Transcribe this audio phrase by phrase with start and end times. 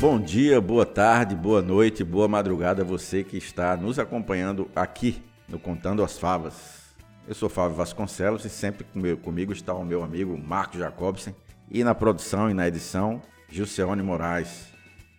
[0.00, 5.22] Bom dia, boa tarde, boa noite, boa madrugada a você que está nos acompanhando aqui
[5.46, 6.94] no Contando as Favas.
[7.28, 8.86] Eu sou Fábio Vasconcelos e sempre
[9.18, 11.36] comigo está o meu amigo Marco Jacobsen
[11.70, 13.20] e na produção e na edição
[13.50, 14.68] Gilceone Moraes.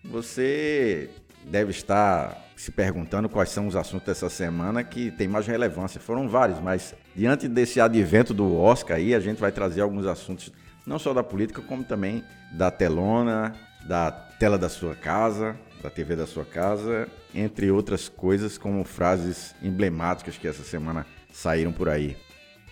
[0.04, 1.11] Você
[1.43, 6.02] deve estar se perguntando quais são os assuntos dessa semana que tem mais relevância.
[6.02, 10.51] Foram vários, mas diante desse advento do Oscar aí, a gente vai trazer alguns assuntos
[10.87, 13.54] não só da política, como também da telona,
[13.86, 19.56] da tela da sua casa, da TV da sua casa, entre outras coisas, como frases
[19.62, 22.18] emblemáticas que essa semana saíram por aí.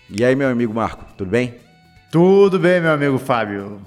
[0.08, 1.54] E aí, meu amigo Marco, tudo bem?
[2.10, 3.80] Tudo bem, meu amigo Fábio.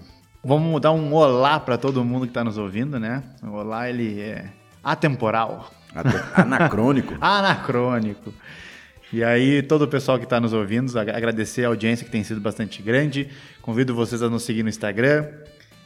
[0.44, 3.24] Vamos dar um olá para todo mundo que está nos ouvindo, né?
[3.42, 4.50] O olá ele é
[4.84, 5.72] atemporal.
[6.36, 7.16] Anacrônico.
[7.22, 8.34] Anacrônico.
[9.12, 12.42] E aí, todo o pessoal que está nos ouvindo, agradecer a audiência que tem sido
[12.42, 13.30] bastante grande.
[13.62, 15.28] Convido vocês a nos seguir no Instagram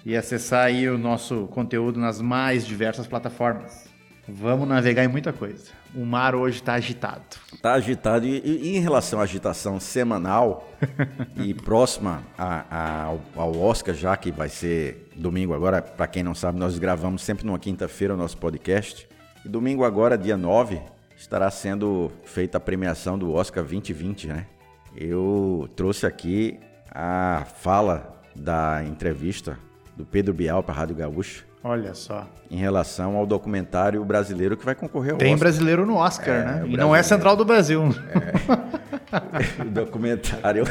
[0.06, 3.88] e acessar aí o nosso conteúdo nas mais diversas plataformas.
[4.30, 5.72] Vamos navegar em muita coisa.
[5.96, 7.24] O mar hoje está agitado.
[7.54, 8.26] Está agitado.
[8.26, 10.70] E, e, em relação à agitação semanal
[11.42, 16.24] e próxima a, a, ao, ao, Oscar, já que vai ser domingo agora, para quem
[16.24, 19.08] não sabe, nós gravamos sempre numa quinta-feira o nosso podcast.
[19.46, 20.82] E domingo agora, dia 9,
[21.16, 24.46] estará sendo feita a premiação do Oscar 2020, né?
[24.94, 26.60] Eu trouxe aqui
[26.92, 29.58] a fala da entrevista
[29.98, 32.26] do Pedro Bial para a Rádio Gaúcha Olha só.
[32.50, 35.40] Em relação ao documentário brasileiro que vai concorrer ao Tem Oscar.
[35.40, 36.64] brasileiro no Oscar, é, né?
[36.66, 37.84] E não é Central do Brasil.
[38.14, 39.62] É.
[39.64, 40.64] o documentário.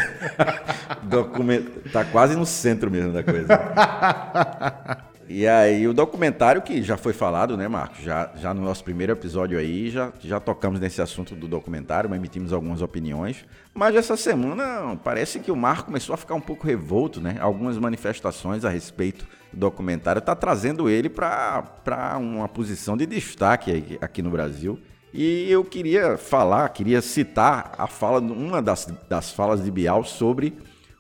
[1.05, 1.65] document...
[1.93, 3.47] Tá quase no centro mesmo da coisa.
[5.29, 8.03] E aí, o documentário que já foi falado, né, Marcos?
[8.03, 12.53] Já, já no nosso primeiro episódio aí, já, já tocamos nesse assunto do documentário, emitimos
[12.53, 13.45] algumas opiniões.
[13.75, 17.37] Mas essa semana parece que o Marco começou a ficar um pouco revolto, né?
[17.41, 24.23] Algumas manifestações a respeito do documentário está trazendo ele para uma posição de destaque aqui
[24.23, 24.79] no Brasil.
[25.13, 30.57] E eu queria falar, queria citar a fala, uma das, das falas de Bial sobre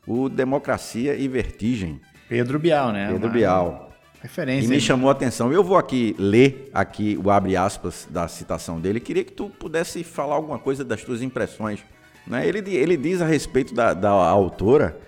[0.06, 2.01] o Democracia e Vertigem.
[2.28, 3.12] Pedro Bial, né?
[3.12, 3.86] Pedro Bial.
[4.27, 4.67] Referência.
[4.67, 5.53] E me chamou a atenção.
[5.53, 8.99] Eu vou aqui ler aqui o abre aspas da citação dele.
[8.99, 11.79] Queria que tu pudesse falar alguma coisa das tuas impressões.
[12.27, 12.45] Né?
[12.45, 14.99] Ele, ele diz a respeito da, da autora,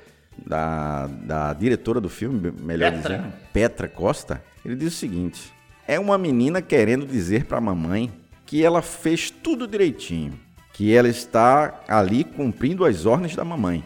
[0.47, 3.17] da, da diretora do filme, melhor Petra.
[3.17, 4.41] dizendo, Petra Costa.
[4.65, 5.53] Ele diz o seguinte:
[5.89, 8.13] é uma menina querendo dizer para a mamãe
[8.47, 10.39] que ela fez tudo direitinho,
[10.73, 13.83] que ela está ali cumprindo as ordens da mamãe,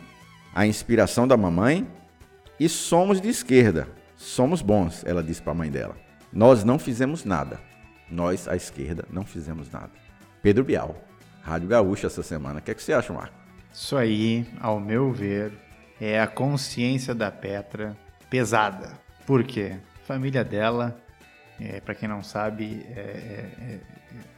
[0.54, 1.86] a inspiração da mamãe
[2.60, 4.01] e somos de esquerda.
[4.22, 5.96] Somos bons, ela disse para a mãe dela.
[6.32, 7.58] Nós não fizemos nada.
[8.08, 9.90] Nós, a esquerda, não fizemos nada.
[10.40, 10.94] Pedro Bial,
[11.42, 12.60] Rádio Gaúcha essa semana.
[12.60, 13.34] O que, é que você acha, Marco?
[13.72, 15.52] Isso aí, ao meu ver,
[16.00, 17.96] é a consciência da Petra
[18.30, 18.92] pesada.
[19.26, 19.76] Por quê?
[20.02, 20.96] A família dela,
[21.60, 23.80] é, para quem não sabe, é, é,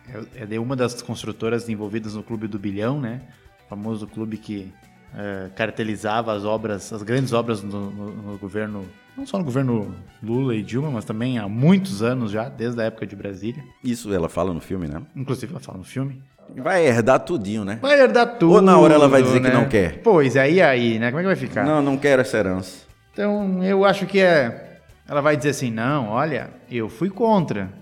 [0.08, 3.20] é, é, uma das construtoras envolvidas no Clube do Bilhão, né?
[3.66, 4.72] O famoso clube que
[5.14, 9.94] é, cartelizava as obras, as grandes obras no, no, no, governo, não só no governo
[10.22, 13.62] Lula e Dilma, mas também há muitos anos já, desde a época de Brasília.
[13.82, 15.02] Isso ela fala no filme, né?
[15.14, 16.22] Inclusive ela fala no filme.
[16.56, 17.78] Vai herdar tudinho, né?
[17.80, 18.54] Vai herdar tudo.
[18.54, 19.50] Ou na hora ela vai dizer né?
[19.50, 20.00] que não quer.
[20.02, 21.10] Pois, aí aí, né?
[21.10, 21.64] Como é que vai ficar?
[21.64, 22.84] Não, não quero essa herança.
[23.12, 24.80] Então, eu acho que é.
[25.08, 27.72] Ela vai dizer assim: não, olha, eu fui contra.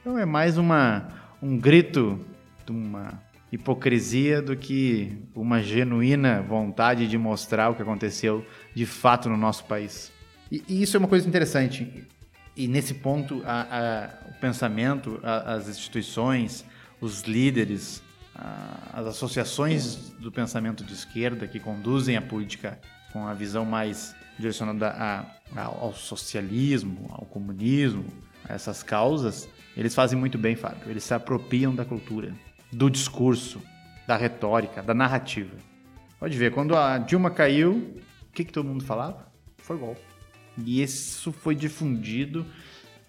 [0.00, 1.08] Então é mais uma,
[1.42, 2.20] um grito
[2.66, 9.28] de uma hipocrisia do que uma genuína vontade de mostrar o que aconteceu de fato
[9.30, 10.12] no nosso país.
[10.54, 12.06] E, e isso é uma coisa interessante.
[12.56, 16.64] E nesse ponto, a, a, o pensamento, a, as instituições,
[17.00, 18.00] os líderes,
[18.92, 22.78] as associações do pensamento de esquerda que conduzem a política
[23.12, 25.26] com a visão mais direcionada
[25.56, 28.04] ao socialismo, ao comunismo,
[28.48, 30.88] a essas causas, eles fazem muito bem, Fábio.
[30.88, 32.32] Eles se apropriam da cultura
[32.72, 33.60] do discurso,
[34.06, 35.56] da retórica, da narrativa.
[36.20, 39.26] Pode ver, quando a Dilma caiu, o que, que todo mundo falava?
[39.58, 40.13] Foi golpe.
[40.58, 42.46] E isso foi difundido,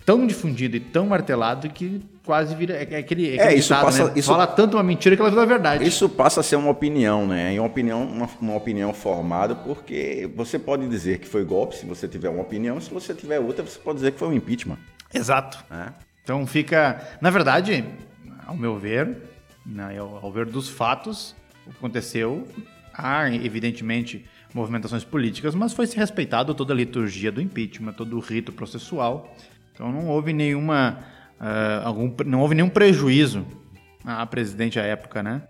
[0.06, 2.75] tão difundido e tão martelado que quase vira.
[2.75, 4.06] É, é aquele, é, aquele é isso ditado, passa.
[4.06, 4.13] Né?
[4.15, 5.86] Isso, Fala tanto uma mentira que ela vira verdade.
[5.86, 7.53] Isso passa a ser uma opinião, né?
[7.53, 11.86] E uma opinião, uma, uma, opinião formada, porque você pode dizer que foi golpe se
[11.86, 14.77] você tiver uma opinião, se você tiver outra, você pode dizer que foi um impeachment.
[15.13, 15.63] Exato.
[15.71, 15.94] É.
[16.24, 17.01] Então fica.
[17.21, 17.86] Na verdade,
[18.45, 19.18] ao meu ver,
[19.65, 19.98] né?
[20.00, 22.48] Ao ver dos fatos, o que aconteceu,
[22.94, 24.25] há evidentemente
[24.56, 29.36] movimentações políticas, mas foi se respeitado toda a liturgia do impeachment, todo o rito processual.
[29.74, 31.00] Então não houve nenhuma,
[31.42, 33.46] uh, algum, não houve nenhum prejuízo
[34.06, 35.44] à presidente à época, né?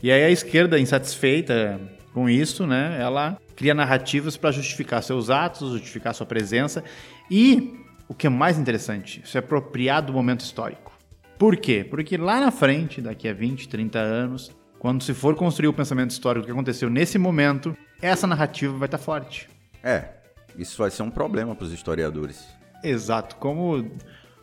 [0.00, 1.80] E aí a esquerda, insatisfeita
[2.12, 6.84] com isso, né, ela cria narrativas para justificar seus atos, justificar sua presença
[7.28, 7.74] e
[8.06, 10.92] o que é mais interessante, se apropriar do momento histórico.
[11.36, 11.84] Por quê?
[11.88, 16.10] Porque lá na frente, daqui a 20, 30 anos, quando se for construir o pensamento
[16.10, 19.48] histórico que aconteceu nesse momento, essa narrativa vai estar forte.
[19.82, 20.08] É,
[20.56, 22.46] isso vai ser um problema para os historiadores.
[22.82, 23.36] Exato.
[23.36, 23.90] Como,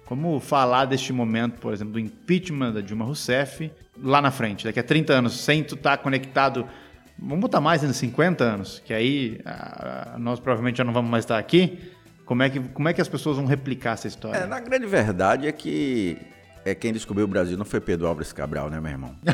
[0.06, 3.72] como falar deste momento, por exemplo, do impeachment da Dilma Rousseff
[4.02, 6.68] lá na frente, daqui a 30 anos, sem tu estar conectado.
[7.18, 11.12] Vamos botar mais ainda 50 anos, que aí a, a, nós provavelmente já não vamos
[11.12, 11.80] mais estar aqui.
[12.26, 14.38] Como é que, como é que as pessoas vão replicar essa história?
[14.38, 16.18] É, na grande verdade é que
[16.64, 19.16] é quem descobriu o Brasil não foi Pedro Álvares Cabral, né, meu irmão?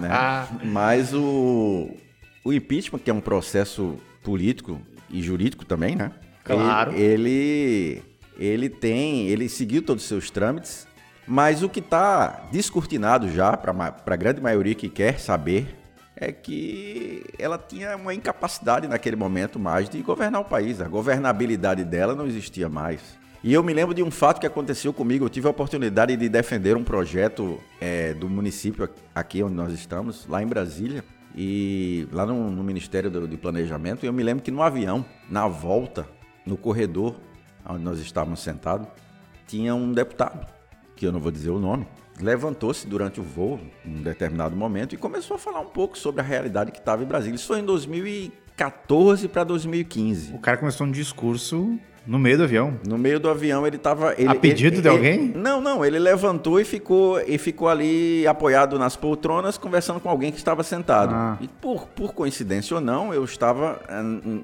[0.00, 0.48] né?
[0.64, 1.96] Mas o,
[2.44, 4.80] o impeachment, que é um processo político
[5.10, 6.12] e jurídico também, né?
[6.44, 6.92] Claro.
[6.94, 8.02] Ele,
[8.38, 10.86] ele tem, ele seguiu todos os seus trâmites,
[11.26, 15.78] mas o que está descortinado já para a grande maioria que quer saber
[16.16, 20.80] é que ela tinha uma incapacidade naquele momento mais de governar o país.
[20.80, 23.00] A governabilidade dela não existia mais.
[23.42, 25.24] E eu me lembro de um fato que aconteceu comigo.
[25.24, 30.26] Eu tive a oportunidade de defender um projeto é, do município aqui onde nós estamos,
[30.28, 31.04] lá em Brasília,
[31.34, 34.04] e lá no, no Ministério do, Planejamento.
[34.04, 36.06] Eu me lembro que no avião, na volta,
[36.46, 37.16] no corredor
[37.64, 38.88] onde nós estávamos sentados,
[39.46, 40.46] tinha um deputado,
[40.96, 41.86] que eu não vou dizer o nome,
[42.20, 46.20] levantou-se durante o voo, em um determinado momento, e começou a falar um pouco sobre
[46.20, 47.36] a realidade que estava em Brasília.
[47.36, 47.64] Isso foi em
[48.56, 50.34] 2014 para 2015.
[50.34, 52.78] O cara começou um discurso no meio do avião?
[52.86, 54.12] No meio do avião ele estava...
[54.12, 55.14] A pedido ele, de alguém?
[55.14, 55.84] Ele, não, não.
[55.84, 60.62] Ele levantou e ficou, e ficou ali apoiado nas poltronas, conversando com alguém que estava
[60.62, 61.14] sentado.
[61.14, 61.38] Ah.
[61.40, 63.80] E por, por coincidência ou não, eu estava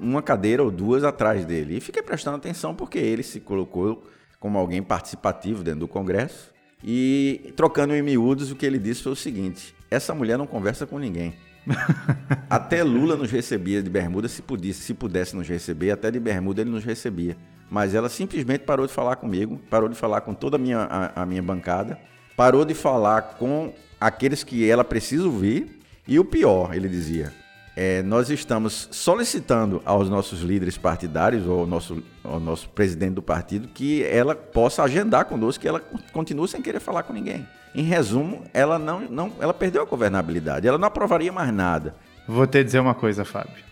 [0.01, 1.77] uma cadeira ou duas atrás dele.
[1.77, 4.03] E fiquei prestando atenção porque ele se colocou
[4.39, 6.53] como alguém participativo dentro do Congresso.
[6.81, 10.87] E trocando em miúdos, o que ele disse foi o seguinte: essa mulher não conversa
[10.87, 11.33] com ninguém.
[12.49, 16.61] até Lula nos recebia de bermuda, se pudesse, se pudesse nos receber, até de bermuda
[16.61, 17.37] ele nos recebia.
[17.69, 21.21] Mas ela simplesmente parou de falar comigo, parou de falar com toda a minha, a,
[21.21, 21.99] a minha bancada,
[22.35, 25.79] parou de falar com aqueles que ela precisa ouvir.
[26.07, 27.31] E o pior, ele dizia,
[27.75, 33.21] é, nós estamos solicitando aos nossos líderes partidários, ou ao nosso, ao nosso presidente do
[33.21, 35.79] partido, que ela possa agendar conosco, que ela
[36.11, 37.47] continue sem querer falar com ninguém.
[37.73, 41.95] Em resumo, ela não, não ela perdeu a governabilidade, ela não aprovaria mais nada.
[42.27, 43.63] Vou te dizer uma coisa, Fábio,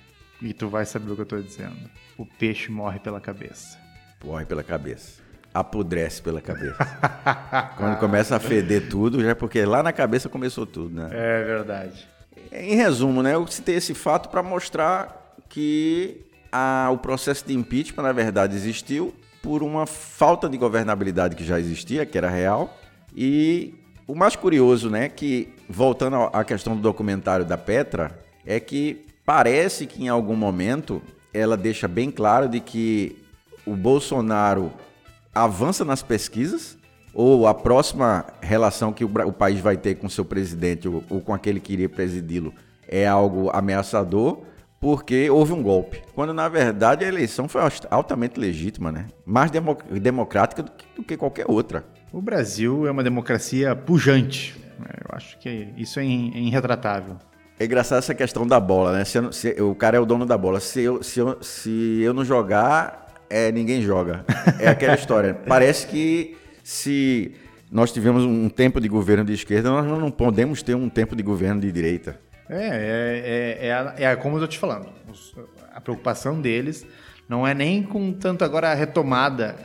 [0.42, 1.90] e tu vai saber o que eu estou dizendo.
[2.18, 3.78] O peixe morre pela cabeça.
[4.24, 5.22] Morre pela cabeça.
[5.54, 6.78] Apodrece pela cabeça.
[7.78, 11.10] Quando começa a feder tudo, já é porque lá na cabeça começou tudo, né?
[11.12, 12.08] É verdade.
[12.52, 18.04] Em resumo, né, eu citei esse fato para mostrar que a, o processo de impeachment,
[18.04, 22.76] na verdade, existiu por uma falta de governabilidade que já existia, que era real.
[23.16, 23.74] E
[24.08, 29.86] o mais curioso, né, que voltando à questão do documentário da Petra, é que parece
[29.86, 31.02] que em algum momento
[31.34, 33.18] ela deixa bem claro de que
[33.66, 34.72] o Bolsonaro
[35.36, 36.78] avança nas pesquisas,
[37.14, 41.20] ou a próxima relação que o, o país vai ter com seu presidente ou, ou
[41.20, 42.54] com aquele que iria presidi-lo
[42.88, 44.44] é algo ameaçador,
[44.80, 46.02] porque houve um golpe.
[46.16, 49.08] Quando na verdade a eleição foi altamente legítima, né?
[49.26, 49.52] Mais
[50.00, 51.84] democrática do que, do que qualquer outra.
[52.12, 54.56] O Brasil é uma democracia pujante.
[54.80, 57.18] Eu acho que isso é, é irretratável.
[57.60, 59.04] É engraçado essa questão da bola, né?
[59.04, 60.60] Se, eu, se o cara é o dono da bola.
[60.60, 64.24] Se eu, se eu, se eu não jogar, é, ninguém joga.
[64.60, 65.34] É aquela história.
[65.48, 67.34] Parece que se
[67.72, 71.24] nós tivemos um tempo de governo de esquerda, nós não podemos ter um tempo de
[71.24, 72.20] governo de direita.
[72.50, 74.88] É, é, é, é, é como eu estou te falando.
[75.74, 76.86] A preocupação deles
[77.28, 79.56] não é nem com tanto agora a retomada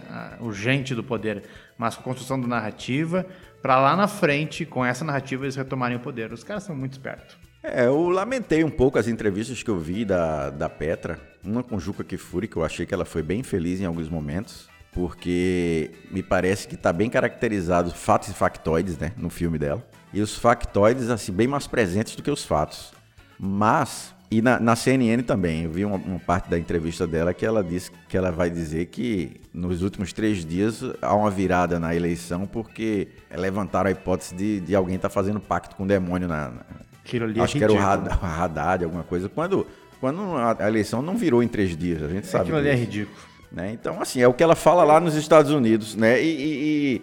[0.40, 1.44] urgente do poder,
[1.82, 3.26] mas com a construção da narrativa,
[3.60, 6.32] para lá na frente, com essa narrativa, eles retomarem o poder.
[6.32, 7.36] Os caras são muito espertos.
[7.62, 11.78] É, eu lamentei um pouco as entrevistas que eu vi da, da Petra, uma com
[11.78, 16.22] Juca Kifuri, que eu achei que ela foi bem feliz em alguns momentos porque me
[16.22, 19.82] parece que está bem caracterizado fatos e factoides, né, no filme dela.
[20.12, 22.92] E os factoides, assim, bem mais presentes do que os fatos.
[23.38, 27.44] Mas, e na, na CNN também, eu vi uma, uma, parte da entrevista dela que
[27.44, 31.94] ela disse que ela vai dizer que nos últimos três dias há uma virada na
[31.94, 36.26] eleição porque levantaram a hipótese de, de alguém estar tá fazendo pacto com o demônio
[36.26, 36.48] na.
[36.48, 39.28] na ali acho é que era o Haddad, alguma coisa.
[39.28, 39.66] Quando,
[40.00, 40.22] quando
[40.58, 42.44] a eleição não virou em três dias, a gente sabe.
[42.44, 43.18] Aquilo ali é ridículo.
[43.52, 43.72] Né?
[43.72, 45.94] Então, assim, é o que ela fala lá nos Estados Unidos.
[45.94, 46.22] Né?
[46.22, 47.02] E, e, e,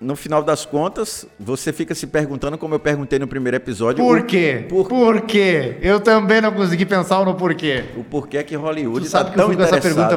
[0.00, 4.02] no final das contas, você fica se perguntando, como eu perguntei no primeiro episódio.
[4.02, 4.64] Por quê?
[4.66, 5.76] Por, por quê?
[5.82, 7.84] Eu também não consegui pensar no porquê.
[7.94, 10.16] O porquê que Hollywood está tão que eu fui com essa pergunta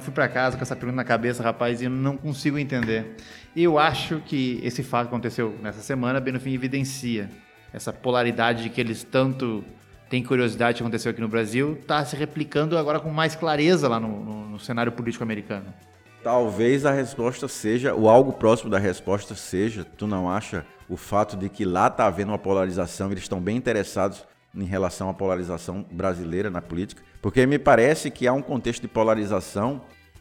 [0.00, 3.14] fui casa com essa pergunta na cabeça, rapaz, e eu não consigo entender.
[3.54, 7.30] Eu acho que esse fato que aconteceu nessa semana, bem no fim, evidencia
[7.72, 9.64] essa polaridade de que eles tanto
[10.08, 14.00] tem curiosidade que aconteceu aqui no Brasil, está se replicando agora com mais clareza lá
[14.00, 15.72] no, no, no cenário político americano.
[16.22, 21.34] Talvez a resposta seja, o algo próximo da resposta seja, tu não acha, o fato
[21.34, 25.86] de que lá está havendo uma polarização, eles estão bem interessados em relação à polarização
[25.90, 29.80] brasileira na política, porque me parece que há um contexto de polarização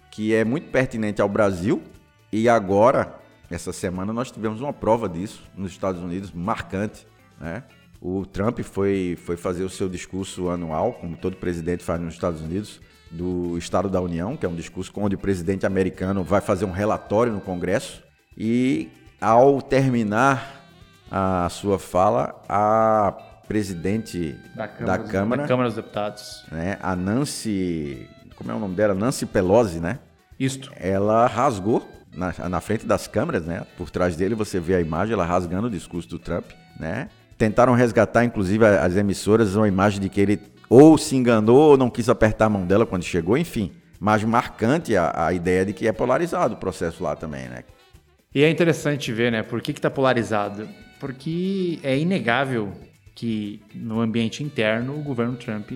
[0.10, 1.84] que é muito pertinente ao Brasil
[2.32, 3.20] e agora,
[3.52, 7.06] essa semana, nós tivemos uma prova disso nos Estados Unidos, marcante,
[7.40, 7.64] né?
[8.02, 12.40] O Trump foi, foi fazer o seu discurso anual, como todo presidente faz nos Estados
[12.40, 12.80] Unidos,
[13.12, 16.72] do Estado da União, que é um discurso onde o presidente americano vai fazer um
[16.72, 18.04] relatório no Congresso.
[18.38, 18.90] E
[19.20, 20.64] ao terminar
[21.12, 26.96] a sua fala, a presidente da Câmara, da Câmara, da Câmara dos Deputados, né, a
[26.96, 28.94] Nancy, como é o nome dela?
[28.94, 30.00] Nancy Pelosi, né?
[30.40, 30.72] Isto.
[30.76, 31.86] Ela rasgou
[32.16, 33.66] na, na frente das câmeras, né?
[33.78, 36.46] Por trás dele você vê a imagem, ela rasgando o discurso do Trump,
[36.80, 37.10] né?
[37.38, 40.38] Tentaram resgatar, inclusive, as emissoras, uma imagem de que ele
[40.70, 43.72] ou se enganou ou não quis apertar a mão dela quando chegou, enfim.
[44.00, 47.64] Mas marcante a, a ideia de que é polarizado o processo lá também, né?
[48.34, 49.42] E é interessante ver, né?
[49.42, 50.70] Por que está polarizado?
[51.00, 52.72] Porque é inegável
[53.16, 55.72] que no ambiente interno o governo Trump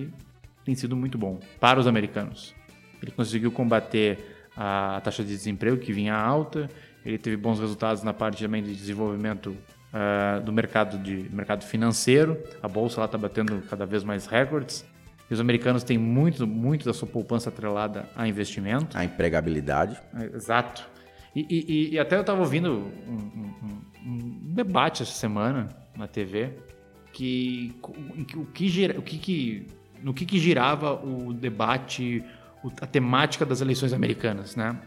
[0.64, 2.54] tem sido muito bom para os americanos.
[3.02, 6.70] Ele conseguiu combater a taxa de desemprego que vinha alta,
[7.04, 9.54] ele teve bons resultados na parte também de desenvolvimento
[9.94, 14.84] uh, do mercado, de, mercado financeiro, a bolsa está batendo cada vez mais recordes.
[15.30, 18.96] E os americanos têm muito, muito da sua poupança atrelada a investimento.
[18.96, 19.98] A empregabilidade.
[20.14, 20.86] É, exato.
[21.34, 26.52] E, e, e até eu estava ouvindo um, um, um, debate essa semana na TV
[27.12, 27.74] que
[28.36, 29.66] o que, gira, o que, que
[30.02, 32.22] no que, que girava o debate,
[32.80, 34.78] a temática das eleições americanas, né?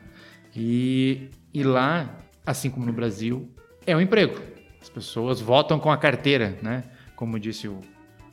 [0.55, 3.49] E, e lá, assim como no Brasil,
[3.85, 4.39] é o emprego.
[4.87, 6.81] As pessoas votam com a carteira, né?
[7.13, 7.81] Como disse o,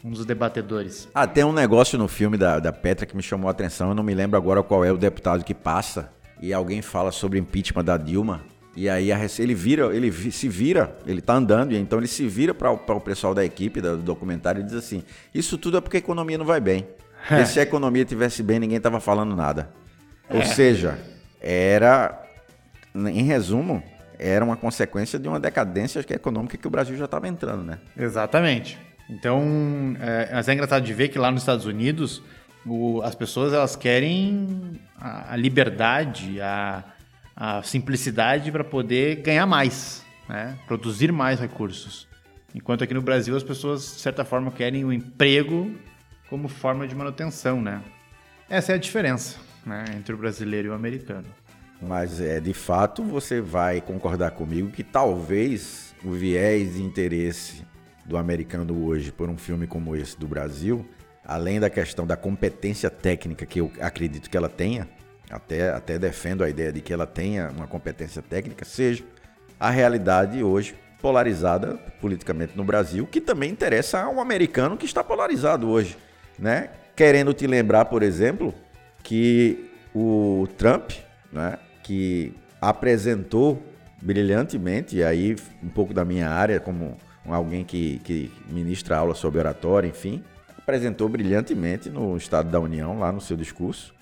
[0.05, 1.09] um dos debatedores.
[1.13, 3.95] Ah, tem um negócio no filme da, da Petra que me chamou a atenção, eu
[3.95, 7.85] não me lembro agora qual é o deputado que passa, e alguém fala sobre impeachment
[7.85, 8.41] da Dilma,
[8.77, 12.55] e aí ele vira, ele se vira, ele tá andando, e então ele se vira
[12.55, 15.03] para o pessoal da equipe do documentário e diz assim:
[15.35, 16.87] Isso tudo é porque a economia não vai bem.
[17.43, 19.71] E se a economia tivesse bem, ninguém tava falando nada.
[20.29, 20.37] É.
[20.37, 20.99] Ou seja,
[21.41, 22.23] era,
[22.95, 23.83] em resumo,
[24.19, 27.79] era uma consequência de uma decadência econômica que o Brasil já estava entrando, né?
[27.97, 28.79] Exatamente.
[29.09, 29.43] Então,
[30.01, 32.23] é, mas é engraçado de ver que lá nos Estados Unidos
[32.67, 36.85] o, as pessoas elas querem a, a liberdade, a,
[37.37, 40.59] a simplicidade para poder ganhar mais, né?
[40.67, 42.09] produzir mais recursos.
[42.55, 45.75] Enquanto aqui no Brasil as pessoas, de certa forma, querem o emprego
[46.31, 47.61] como forma de manutenção.
[47.61, 47.83] Né?
[48.49, 49.85] Essa é a diferença né?
[49.97, 51.27] entre o brasileiro e o americano.
[51.87, 57.65] Mas é de fato você vai concordar comigo que talvez o viés de interesse
[58.05, 60.87] do americano hoje por um filme como esse do Brasil,
[61.25, 64.89] além da questão da competência técnica que eu acredito que ela tenha,
[65.31, 69.05] até, até defendo a ideia de que ela tenha uma competência técnica, seja
[69.59, 75.05] a realidade hoje polarizada politicamente no Brasil, que também interessa a um americano que está
[75.05, 75.97] polarizado hoje,
[76.39, 76.71] né?
[76.97, 78.55] Querendo te lembrar, por exemplo,
[79.03, 80.93] que o Trump,
[81.33, 83.63] né, que apresentou
[84.03, 89.39] brilhantemente, e aí um pouco da minha área, como alguém que, que ministra aula sobre
[89.39, 90.23] oratória, enfim,
[90.59, 93.95] apresentou brilhantemente no Estado da União, lá no seu discurso,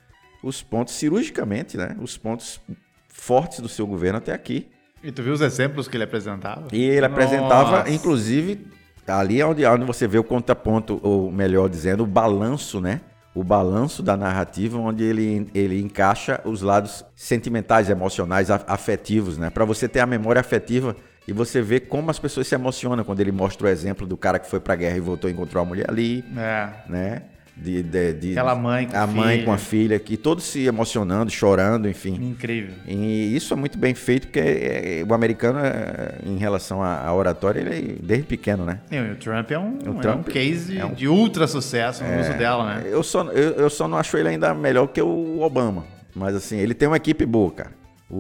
[0.43, 1.97] os pontos, cirurgicamente, né?
[2.01, 2.61] Os pontos
[3.09, 4.69] fortes do seu governo até aqui.
[5.03, 6.67] E tu viu os exemplos que ele apresentava?
[6.73, 7.13] E ele Nossa.
[7.13, 8.67] apresentava, inclusive,
[9.07, 13.01] ali é onde, onde você vê o contraponto, ou melhor dizendo, o balanço, né?
[13.35, 19.49] O balanço da narrativa, onde ele, ele encaixa os lados sentimentais, emocionais, afetivos, né?
[19.49, 20.95] Para você ter a memória afetiva
[21.27, 24.39] e você vê como as pessoas se emocionam quando ele mostra o exemplo do cara
[24.39, 26.25] que foi pra guerra e voltou e encontrou a mulher ali.
[26.37, 26.69] É.
[26.89, 27.23] Né?
[27.63, 29.21] De, de, de, Aquela mãe com a filha.
[29.21, 32.15] mãe com a filha, que todos se emocionando, chorando, enfim.
[32.15, 32.75] Incrível.
[32.87, 37.61] E isso é muito bem feito, porque é, o americano, é, em relação à oratória,
[37.61, 38.81] ele é desde pequeno, né?
[38.91, 40.95] E o Trump é um, o Trump é um case um...
[40.95, 42.85] de ultra sucesso no uso dela, né?
[42.87, 45.85] Eu só, eu, eu só não acho ele ainda melhor que o Obama.
[46.15, 47.82] Mas assim, ele tem uma equipe boa, cara.
[48.13, 48.17] O,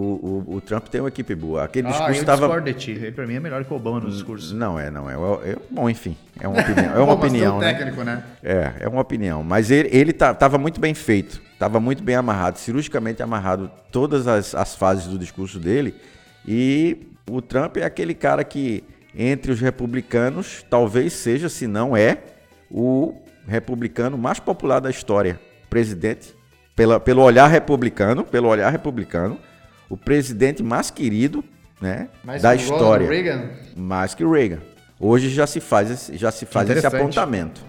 [0.49, 1.65] o, o, Trump tem uma equipe boa.
[1.65, 2.47] Aquele ah, discurso eu tava...
[2.47, 2.93] discordo de ti.
[2.93, 4.55] Ele, pra mim é melhor que o Obama no discurso.
[4.55, 5.13] Não é, não é.
[5.13, 6.17] é, é bom, enfim.
[6.41, 6.95] É uma opinião.
[6.95, 7.75] É uma opinião, né?
[7.75, 8.25] técnico, né?
[8.43, 9.43] É, é uma opinião.
[9.43, 11.43] Mas ele, ele tá, tava muito bem feito.
[11.59, 15.95] Tava muito bem amarrado, cirurgicamente amarrado todas as, as fases do discurso dele.
[16.49, 16.97] E
[17.31, 18.83] o Trump é aquele cara que,
[19.15, 22.17] entre os republicanos, talvez seja, se não é,
[22.71, 23.15] o
[23.47, 25.39] republicano mais popular da história.
[25.69, 26.35] Presidente,
[26.75, 29.39] pela, pelo olhar republicano, pelo olhar republicano,
[29.93, 31.45] o presidente mais querido
[31.79, 33.07] né, mais da história.
[33.07, 33.51] Reagan?
[33.77, 34.61] Mais que Reagan.
[34.99, 37.61] Hoje já se faz, já se faz esse apontamento.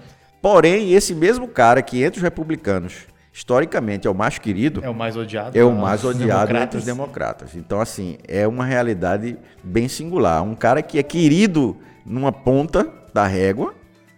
[0.41, 4.93] Porém, esse mesmo cara que entre os republicanos historicamente é o mais querido, É o
[4.93, 5.57] mais odiado.
[5.57, 6.63] é o dos mais odiado democratas.
[6.63, 7.55] entre os democratas.
[7.55, 10.43] Então, assim, é uma realidade bem singular.
[10.43, 11.75] Um cara que é querido
[12.05, 13.73] numa ponta da régua,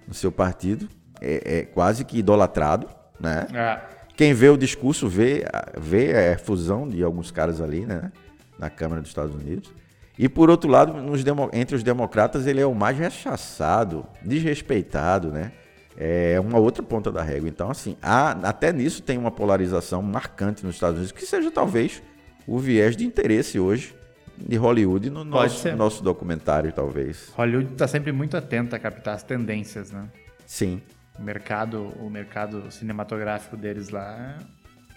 [0.07, 0.87] no seu partido,
[1.21, 2.87] é, é quase que idolatrado,
[3.19, 3.47] né?
[3.53, 3.94] É.
[4.15, 5.43] Quem vê o discurso vê,
[5.77, 8.11] vê a fusão de alguns caras ali, né?
[8.57, 9.73] Na Câmara dos Estados Unidos.
[10.17, 10.93] E por outro lado,
[11.23, 15.51] demo- entre os democratas, ele é o mais rechaçado, desrespeitado, né?
[15.97, 17.49] É uma outra ponta da régua.
[17.49, 22.01] Então, assim, há- até nisso tem uma polarização marcante nos Estados Unidos, que seja talvez
[22.47, 23.93] o viés de interesse hoje
[24.37, 27.29] de Hollywood no nosso, nosso documentário, talvez.
[27.35, 30.05] Hollywood está sempre muito atenta a captar as tendências, né?
[30.45, 30.81] Sim.
[31.17, 34.37] O mercado, o mercado cinematográfico deles lá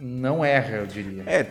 [0.01, 1.23] não erra, eu diria.
[1.27, 1.47] É,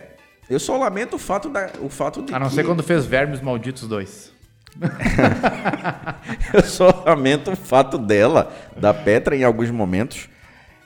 [0.48, 3.04] eu só lamento o fato, da, o fato de A não que- ser quando fez
[3.06, 4.32] Vermes Malditos 2.
[6.52, 10.28] Eu só lamento o fato dela, da Petra, em alguns momentos,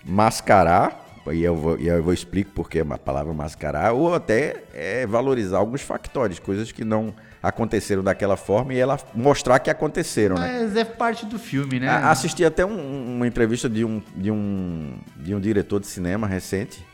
[0.05, 5.07] mascarar, e eu vou, e eu vou explicar porque a palavra mascarar, ou até é,
[5.07, 10.61] valorizar alguns factores, coisas que não aconteceram daquela forma e ela mostrar que aconteceram, né?
[10.63, 11.89] Mas é parte do filme, né?
[11.89, 16.27] A- Assisti até um- uma entrevista de um, de, um, de um diretor de cinema
[16.27, 16.85] recente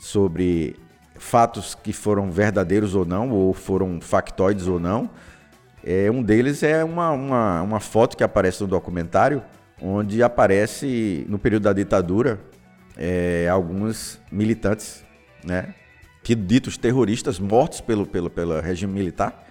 [0.00, 0.76] sobre
[1.16, 5.10] fatos que foram verdadeiros ou não, ou foram factoides ou não.
[5.84, 9.42] É, um deles é uma, uma, uma foto que aparece no documentário,
[9.80, 12.38] onde aparece, no período da ditadura,
[12.96, 15.04] é, alguns militantes,
[15.44, 15.74] né?
[16.22, 19.46] Que ditos terroristas mortos pelo, pelo, pelo regime militar.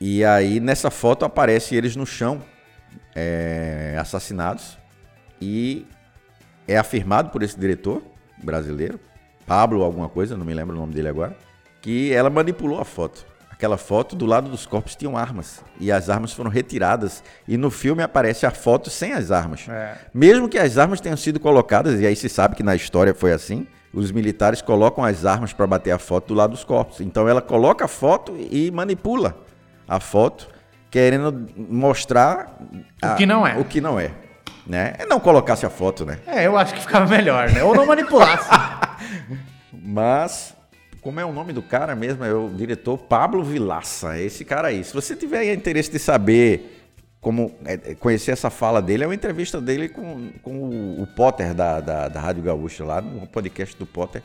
[0.00, 2.42] E aí, nessa foto, aparece eles no chão,
[3.14, 4.78] é, assassinados.
[5.40, 5.86] E
[6.68, 8.02] é afirmado por esse diretor
[8.42, 8.98] brasileiro,
[9.46, 11.36] Pablo alguma coisa, não me lembro o nome dele agora,
[11.80, 13.24] que ela manipulou a foto.
[13.50, 15.64] Aquela foto, do lado dos corpos tinham armas.
[15.80, 17.22] E as armas foram retiradas.
[17.48, 19.66] E no filme aparece a foto sem as armas.
[19.66, 19.96] É.
[20.12, 23.32] Mesmo que as armas tenham sido colocadas, e aí se sabe que na história foi
[23.32, 27.00] assim, os militares colocam as armas para bater a foto do lado dos corpos.
[27.00, 29.45] Então ela coloca a foto e manipula
[29.88, 30.48] a foto,
[30.90, 32.58] querendo mostrar
[33.02, 33.56] O que não é.
[33.58, 34.10] O que não é.
[34.66, 34.94] Né?
[34.98, 36.18] É não colocasse a foto, né?
[36.26, 37.62] É, eu acho que ficava melhor, né?
[37.62, 38.48] Ou não manipulasse.
[39.72, 40.54] Mas,
[41.00, 42.24] como é o nome do cara mesmo?
[42.24, 44.16] É o diretor Pablo Vilaça.
[44.16, 44.82] É esse cara aí.
[44.82, 46.76] Se você tiver interesse de saber
[47.20, 51.06] como é, é, conhecer essa fala dele, é uma entrevista dele com, com o, o
[51.06, 54.22] Potter da, da, da Rádio Gaúcha, lá no podcast do Potter.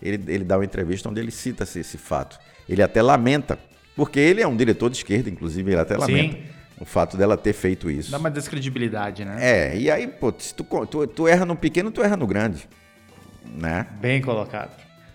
[0.00, 2.38] Ele, ele dá uma entrevista onde ele cita esse, esse fato.
[2.68, 3.58] Ele até lamenta,
[3.96, 6.00] porque ele é um diretor de esquerda, inclusive, ele até Sim.
[6.00, 6.38] lamenta
[6.80, 8.10] o fato dela ter feito isso.
[8.10, 9.36] Dá uma descredibilidade, né?
[9.38, 12.66] É, e aí, pô, se tu, tu, tu erra no pequeno, tu erra no grande.
[13.54, 13.86] Né?
[14.00, 14.70] Bem colocado.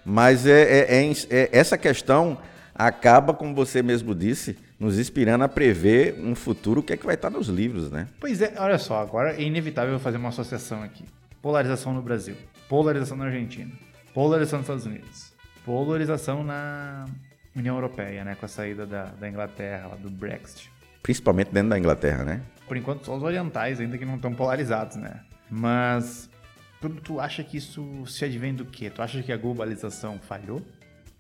[0.05, 2.37] Mas é, é- é é- essa questão
[2.75, 7.15] acaba, como você mesmo disse, nos inspirando a prever um futuro que é que vai
[7.15, 8.07] estar nos livros, né?
[8.19, 11.05] Pois é, olha só, agora é inevitável fazer uma associação aqui.
[11.41, 12.35] Polarização no Brasil,
[12.67, 13.71] polarização na Argentina,
[14.13, 15.31] polarização nos Estados Unidos,
[15.63, 17.05] polarização na
[17.55, 18.35] União Europeia, né?
[18.35, 20.71] Com a saída da, da Inglaterra, do Brexit.
[21.01, 22.41] Principalmente dentro da Inglaterra, né?
[22.67, 25.21] Por enquanto, só os orientais ainda que não estão polarizados, né?
[25.49, 26.29] Mas
[26.81, 28.89] tu, tu acha que isso se advém do quê?
[28.89, 30.61] Tu acha que a globalização falhou?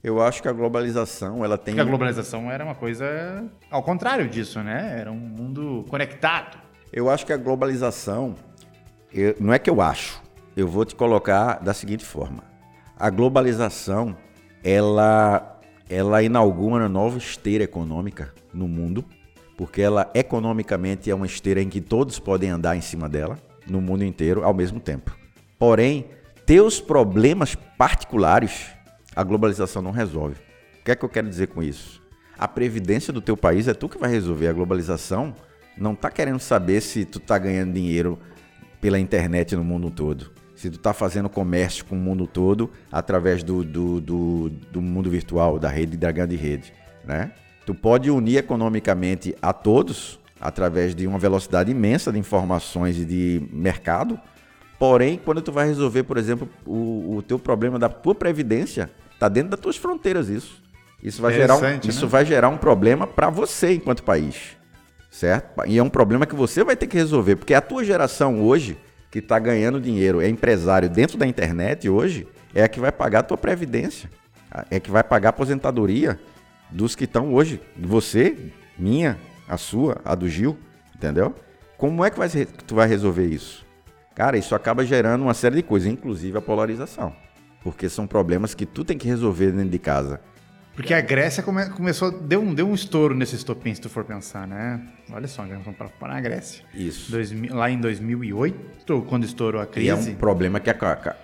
[0.03, 1.73] Eu acho que a globalização, ela tem...
[1.73, 4.99] Porque a globalização era uma coisa ao contrário disso, né?
[4.99, 6.59] Era um mundo conectado.
[6.93, 8.35] Eu acho que a globalização,
[9.11, 10.21] eu- não é que eu acho,
[10.55, 12.43] eu vou te colocar da seguinte forma.
[12.97, 14.15] A globalização,
[14.63, 15.54] ela,
[15.89, 19.05] ela inaugura uma nova esteira econômica no mundo,
[19.57, 23.81] porque ela economicamente é uma esteira em que todos podem andar em cima dela, no
[23.81, 25.15] mundo inteiro, ao mesmo tempo.
[25.57, 26.05] Porém,
[26.45, 28.67] teus problemas particulares,
[29.15, 30.35] a globalização não resolve.
[30.81, 32.01] O que é que eu quero dizer com isso?
[32.37, 34.47] A previdência do teu país é tu que vai resolver.
[34.47, 35.33] A globalização
[35.77, 38.19] não tá querendo saber se tu tá ganhando dinheiro
[38.81, 40.31] pela internet no mundo todo.
[40.65, 45.11] Se tu tá fazendo comércio com o mundo todo através do, do, do, do mundo
[45.11, 46.73] virtual, da rede, da grande rede,
[47.03, 47.33] né?
[47.67, 53.47] Tu pode unir economicamente a todos através de uma velocidade imensa de informações e de
[53.53, 54.19] mercado.
[54.79, 59.29] Porém, quando tu vai resolver, por exemplo, o, o teu problema da tua previdência, tá
[59.29, 60.63] dentro das tuas fronteiras isso.
[60.99, 62.11] Isso vai gerar um, Interessante, isso né?
[62.11, 64.57] vai gerar um problema para você enquanto país,
[65.11, 65.63] certo?
[65.67, 68.75] E é um problema que você vai ter que resolver, porque a tua geração hoje
[69.15, 73.19] que está ganhando dinheiro, é empresário dentro da internet hoje, é a que vai pagar
[73.19, 74.09] a tua previdência,
[74.69, 76.19] é a que vai pagar a aposentadoria
[76.69, 78.35] dos que estão hoje, você,
[78.77, 80.57] minha, a sua, a do Gil,
[80.93, 81.33] entendeu?
[81.77, 82.27] Como é que vai
[82.67, 83.65] tu vai resolver isso?
[84.13, 87.15] Cara, isso acaba gerando uma série de coisas, inclusive a polarização.
[87.63, 90.19] Porque são problemas que tu tem que resolver dentro de casa.
[90.75, 94.03] Porque a Grécia come, começou, deu um, deu um estouro nesse estopim, se tu for
[94.03, 94.81] pensar, né?
[95.11, 96.63] Olha só, vamos para na Grécia.
[96.73, 97.09] Isso.
[97.11, 99.87] Dois, lá em 2008, quando estourou a crise.
[99.87, 100.77] E é um problema que é,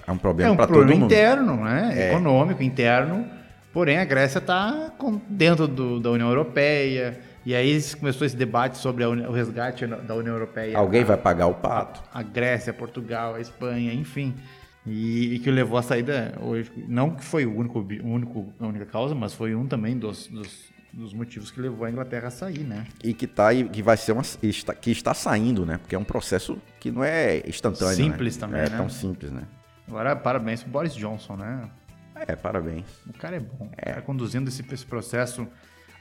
[0.08, 1.06] é um problema é um para todo mundo.
[1.06, 1.92] interno, né?
[1.94, 2.10] É.
[2.10, 3.26] Econômico, interno.
[3.74, 4.94] Porém, a Grécia está
[5.28, 7.20] dentro do, da União Europeia.
[7.46, 10.78] E aí começou esse debate sobre União, o resgate da União Europeia.
[10.78, 12.02] Alguém a, vai pagar o pato.
[12.14, 14.36] A, a Grécia, Portugal, a Espanha, enfim.
[14.86, 16.72] E, e, que levou à saída hoje.
[16.88, 20.26] Não que foi o único, o único, a única causa, mas foi um também dos,
[20.28, 22.88] dos, dos, motivos que levou a Inglaterra a sair, né?
[23.04, 24.24] E que, tá, que vai ser uma.
[24.42, 25.78] Está, que está saindo, né?
[25.78, 27.96] Porque é um processo que não é instantâneo.
[27.96, 28.40] Simples né?
[28.40, 28.62] também.
[28.62, 28.78] É né?
[28.78, 29.44] tão simples, né?
[29.88, 31.70] Agora, parabéns pro Boris Johnson, né?
[32.16, 32.86] É, parabéns.
[33.08, 33.70] O cara é bom.
[33.78, 33.94] É.
[33.94, 35.48] Tá conduzindo esse, esse processo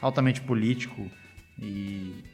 [0.01, 1.11] altamente político
[1.59, 2.25] e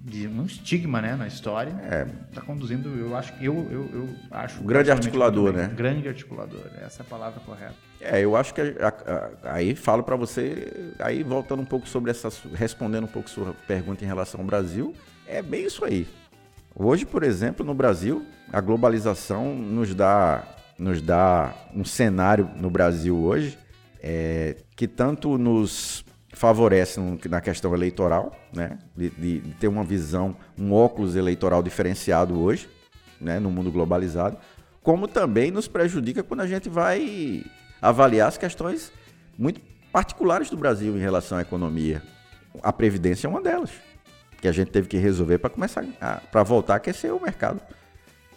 [0.00, 1.72] de um estigma, né, na história.
[1.82, 2.06] É.
[2.34, 4.62] Tá conduzindo, eu acho, eu, eu, eu acho.
[4.62, 5.70] Um grande articulador, né?
[5.76, 7.74] Grande articulador, essa é a palavra correta.
[8.00, 11.86] É, eu acho que a, a, a, aí falo para você, aí voltando um pouco
[11.86, 14.94] sobre essa, respondendo um pouco sua pergunta em relação ao Brasil,
[15.26, 16.08] é bem isso aí.
[16.74, 20.44] Hoje, por exemplo, no Brasil, a globalização nos dá,
[20.78, 23.58] nos dá um cenário no Brasil hoje
[24.02, 26.04] é, que tanto nos
[26.40, 26.98] favorece
[27.28, 28.78] na questão eleitoral, né?
[28.96, 32.66] De, de, ter uma visão, um óculos eleitoral diferenciado hoje,
[33.20, 33.38] né?
[33.38, 34.38] No mundo globalizado,
[34.82, 37.44] como também nos prejudica quando a gente vai
[37.82, 38.90] avaliar as questões
[39.36, 39.60] muito
[39.92, 42.02] particulares do Brasil em relação à economia.
[42.62, 43.72] A previdência é uma delas,
[44.40, 45.84] que a gente teve que resolver para começar,
[46.32, 47.60] para voltar a aquecer o mercado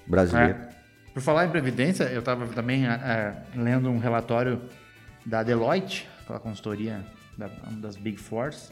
[0.06, 0.60] brasileiro.
[0.60, 0.70] É.
[1.14, 4.62] Por falar em previdência, eu estava também é, lendo um relatório
[5.26, 7.02] da Deloitte, aquela consultoria
[7.38, 7.48] da,
[7.80, 8.72] das Big Fours,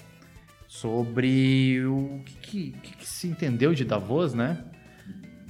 [0.67, 4.63] sobre o que, que, que, se entendeu de Davos, né?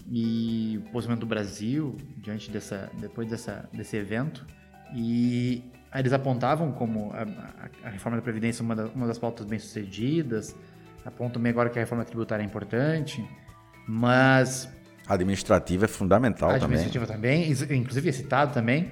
[0.10, 4.46] E o posicionamento do Brasil diante dessa, depois dessa, desse evento.
[4.94, 9.46] E eles apontavam como a, a, a reforma da Previdência uma, da, uma das pautas
[9.46, 10.56] bem-sucedidas,
[11.06, 13.24] apontam também agora que a reforma tributária é importante,
[13.88, 14.70] mas...
[15.08, 17.42] A administrativa é fundamental a administrativa também.
[17.42, 18.92] administrativa também, inclusive é citado também.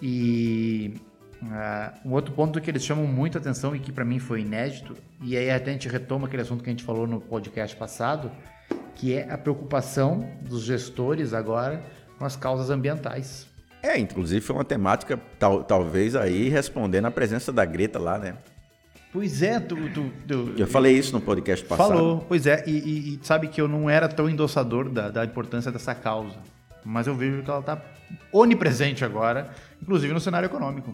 [0.00, 0.94] E
[1.40, 4.96] Uh, um outro ponto que eles chamam muito atenção e que para mim foi inédito,
[5.22, 8.30] e aí até a gente retoma aquele assunto que a gente falou no podcast passado,
[8.96, 11.84] que é a preocupação dos gestores agora
[12.18, 13.46] com as causas ambientais.
[13.80, 18.34] É, inclusive foi uma temática, tal, talvez aí respondendo a presença da Greta lá, né?
[19.12, 21.88] Pois é, tu, tu, tu Eu falei isso no podcast passado.
[21.88, 25.24] Falou, pois é, e, e, e sabe que eu não era tão endossador da, da
[25.24, 26.36] importância dessa causa,
[26.84, 27.80] mas eu vejo que ela está
[28.32, 30.92] onipresente agora, inclusive no cenário econômico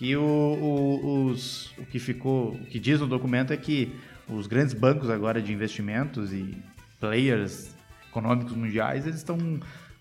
[0.00, 3.94] que o, o, os, o que ficou, o que diz no documento é que
[4.26, 6.56] os grandes bancos agora de investimentos e
[6.98, 7.76] players
[8.08, 9.36] econômicos mundiais, eles estão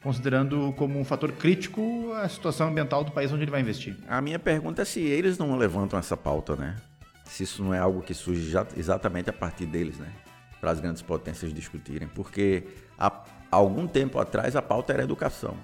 [0.01, 3.97] considerando como um fator crítico a situação ambiental do país onde ele vai investir.
[4.07, 6.77] A minha pergunta é se eles não levantam essa pauta, né?
[7.25, 10.13] Se isso não é algo que surge já, exatamente a partir deles, né?
[10.61, 12.07] Para as grandes potências discutirem.
[12.07, 12.63] Porque
[12.97, 15.57] há algum tempo atrás a pauta era educação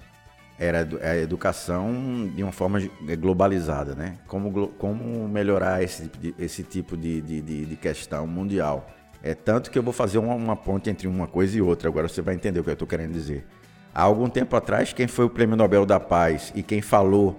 [0.58, 2.80] era a educação de uma forma
[3.18, 4.16] globalizada, né?
[4.26, 8.88] Como, como melhorar esse, esse tipo de, de, de questão mundial.
[9.22, 12.08] É tanto que eu vou fazer uma, uma, ponte entre uma coisa e outra, agora
[12.08, 13.46] você vai entender o que eu estou querendo dizer.
[13.94, 17.36] Há algum tempo atrás, quem foi o Prêmio Nobel da Paz e quem falou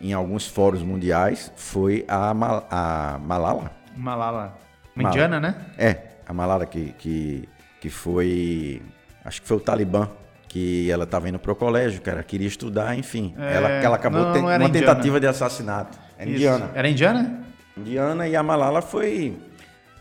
[0.00, 3.70] em alguns fóruns mundiais foi a, Mal, a Malala.
[3.96, 4.58] Malala.
[4.96, 5.54] Uma indiana, né?
[5.78, 7.48] É, a Malala que, que,
[7.80, 8.82] que foi.
[9.24, 10.08] Acho que foi o Talibã
[10.52, 13.34] que ela estava indo pro colégio, cara, queria estudar, enfim.
[13.38, 14.70] É, ela, ela acabou não, não uma indiana.
[14.70, 15.98] tentativa de assassinato.
[16.18, 16.36] Era Isso.
[16.36, 16.70] indiana.
[16.74, 17.44] Era indiana?
[17.74, 19.34] Indiana e a Malala foi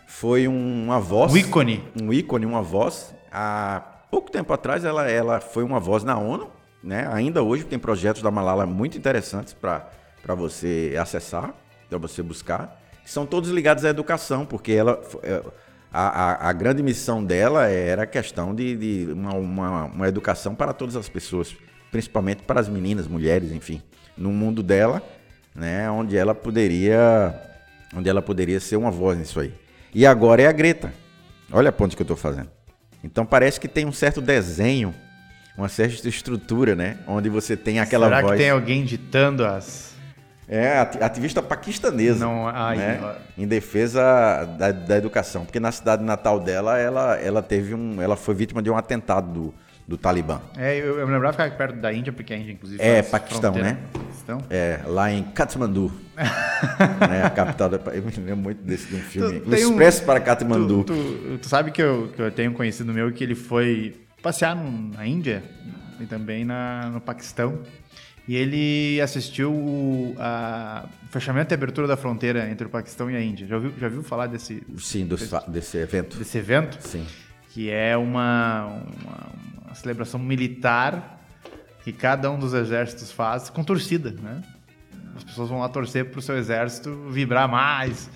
[0.06, 1.32] foi uma voz.
[1.32, 1.82] Um ícone.
[2.00, 3.16] Um ícone, uma voz.
[3.32, 6.50] Há pouco tempo atrás ela, ela foi uma voz na ONU,
[6.84, 7.10] né?
[7.14, 11.54] Ainda hoje tem projetos da Malala muito interessantes para você acessar,
[11.90, 12.78] para você buscar.
[13.06, 15.42] São todos ligados à educação, porque ela é,
[15.92, 20.56] a, a, a, grande missão dela era a questão de, de uma, uma, uma, educação
[20.56, 21.56] para todas as pessoas,
[21.92, 23.82] principalmente para as meninas, mulheres, enfim,
[24.18, 25.02] no mundo dela,
[25.54, 27.36] né, onde ela poderia,
[27.94, 29.54] onde ela poderia ser uma voz nisso aí.
[29.94, 30.94] E agora é a Greta.
[31.52, 32.50] Olha a ponte que eu estou fazendo.
[33.04, 34.96] Então parece que tem um certo desenho,
[35.58, 38.28] uma certa estrutura, né, onde você tem aquela Será voz.
[38.28, 39.91] Será que tem alguém ditando as
[40.52, 43.16] é, ativista paquistanesa, Não, aí, né?
[43.38, 44.02] em defesa
[44.60, 48.62] da, da, educação, porque na cidade natal dela, ela, ela teve um, ela foi vítima
[48.62, 49.54] de um atentado do,
[49.88, 50.42] do Talibã.
[50.58, 53.54] É, eu, eu me lembrava ficar perto da Índia, porque a Índia, inclusive, é Paquistão,
[53.54, 53.78] né?
[53.94, 54.40] Paquistão.
[54.50, 55.90] É, lá em Kathmandu,
[57.10, 57.78] né, a capital da.
[57.94, 60.84] Eu me lembro muito desse de um filme, tu, o Expresso um, para Kathmandu.
[60.84, 64.02] Tu, tu, tu, sabe que eu, que eu tenho um conhecido meu que ele foi
[64.22, 65.44] passear na Índia
[65.98, 67.60] e também na, no Paquistão.
[68.28, 73.22] E ele assistiu o a, fechamento e abertura da fronteira entre o Paquistão e a
[73.22, 73.48] Índia.
[73.48, 74.64] Já ouviu, já viu falar desse...
[74.78, 76.18] Sim, do, desse, desse evento.
[76.18, 76.78] Desse evento?
[76.82, 77.06] Sim.
[77.50, 79.32] Que é uma, uma,
[79.66, 81.20] uma celebração militar
[81.84, 84.42] que cada um dos exércitos faz com torcida, né?
[85.16, 88.10] As pessoas vão lá torcer para o seu exército vibrar mais,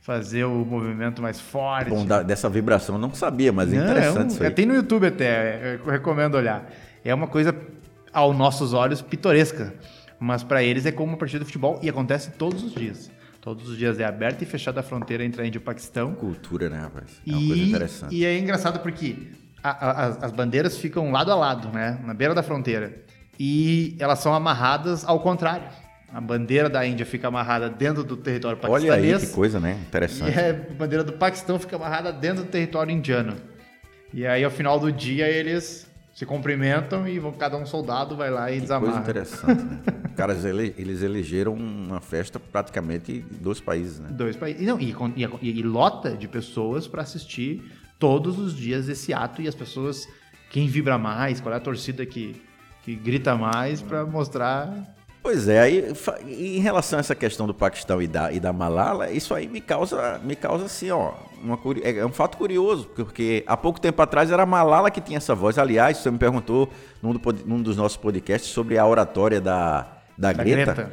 [0.00, 1.88] fazer o movimento mais forte.
[1.88, 4.50] Bom, da, dessa vibração eu não sabia, mas é interessante é um, isso aí.
[4.50, 6.70] Tem no YouTube até, eu recomendo olhar.
[7.04, 7.56] É uma coisa,
[8.12, 9.74] aos nossos olhos, pitoresca.
[10.18, 13.10] Mas para eles é como uma partida de futebol e acontece todos os dias.
[13.40, 16.14] Todos os dias é aberta e fechada a fronteira entre a Índia e o Paquistão.
[16.14, 17.20] Cultura, né, rapaz?
[17.26, 18.14] É uma e, coisa interessante.
[18.14, 19.16] E é engraçado porque
[19.60, 21.98] a, a, as bandeiras ficam lado a lado, né?
[22.04, 23.02] Na beira da fronteira.
[23.38, 25.66] E elas são amarradas ao contrário.
[26.14, 28.92] A bandeira da Índia fica amarrada dentro do território paquistanês.
[28.92, 29.78] Olha aí que coisa, né?
[29.88, 30.36] Interessante.
[30.36, 33.34] E a bandeira do Paquistão fica amarrada dentro do território indiano.
[34.14, 38.30] E aí, ao final do dia, eles se cumprimentam e vão, cada um soldado vai
[38.30, 38.92] lá e que desamarra.
[38.92, 39.80] Coisa interessante, né?
[40.16, 44.10] Caras, eles elegeram uma festa praticamente dos países, né?
[44.10, 44.66] Dois países.
[44.66, 44.94] Não, e,
[45.40, 47.62] e, e lota de pessoas para assistir
[47.98, 50.06] todos os dias esse ato e as pessoas,
[50.50, 52.42] quem vibra mais, qual é a torcida que,
[52.82, 55.94] que grita mais para mostrar Pois é, aí
[56.26, 59.60] em relação a essa questão do Paquistão e da, e da Malala, isso aí me
[59.60, 64.02] causa, me causa assim, ó, uma, é, é um fato curioso, porque há pouco tempo
[64.02, 65.58] atrás era a Malala que tinha essa voz.
[65.58, 66.68] Aliás, você me perguntou
[67.00, 69.82] num, do, num dos nossos podcasts sobre a oratória da,
[70.18, 70.92] da, da Greta, Greta.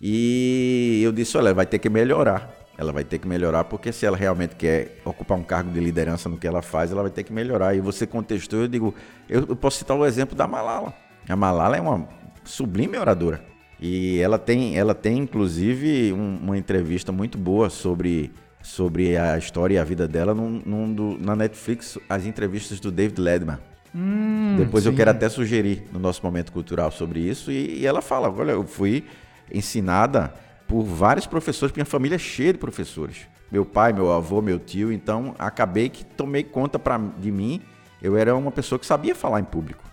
[0.00, 2.52] E eu disse, olha, vai ter que melhorar.
[2.78, 6.28] Ela vai ter que melhorar, porque se ela realmente quer ocupar um cargo de liderança
[6.28, 7.74] no que ela faz, ela vai ter que melhorar.
[7.74, 8.94] E você contestou, eu digo,
[9.28, 10.92] eu, eu posso citar o exemplo da Malala.
[11.28, 12.06] A Malala é uma
[12.44, 13.53] sublime oradora.
[13.80, 18.32] E ela tem, ela tem inclusive um, uma entrevista muito boa sobre,
[18.62, 22.90] sobre a história e a vida dela num, num do, na Netflix, as entrevistas do
[22.90, 23.58] David Ledman.
[23.94, 24.90] Hum, Depois sim.
[24.90, 27.52] eu quero até sugerir no nosso momento cultural sobre isso.
[27.52, 29.04] E, e ela fala: olha, eu fui
[29.52, 30.32] ensinada
[30.66, 33.26] por vários professores, minha família é cheia de professores.
[33.52, 37.60] Meu pai, meu avô, meu tio, então acabei que tomei conta pra, de mim.
[38.02, 39.84] Eu era uma pessoa que sabia falar em público,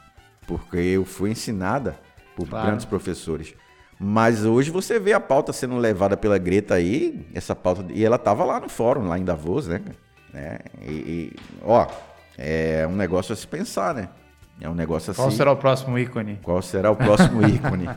[0.47, 1.95] porque eu fui ensinada
[2.35, 2.67] por claro.
[2.67, 3.53] grandes professores.
[4.03, 8.17] Mas hoje você vê a pauta sendo levada pela Greta aí, essa pauta, e ela
[8.17, 9.79] tava lá no fórum, lá em Davos, né?
[10.33, 11.85] É, e, e, ó,
[12.35, 14.09] é um negócio a se pensar, né?
[14.59, 15.21] É um negócio assim.
[15.21, 16.39] Qual será o próximo ícone?
[16.41, 17.87] Qual será o próximo ícone?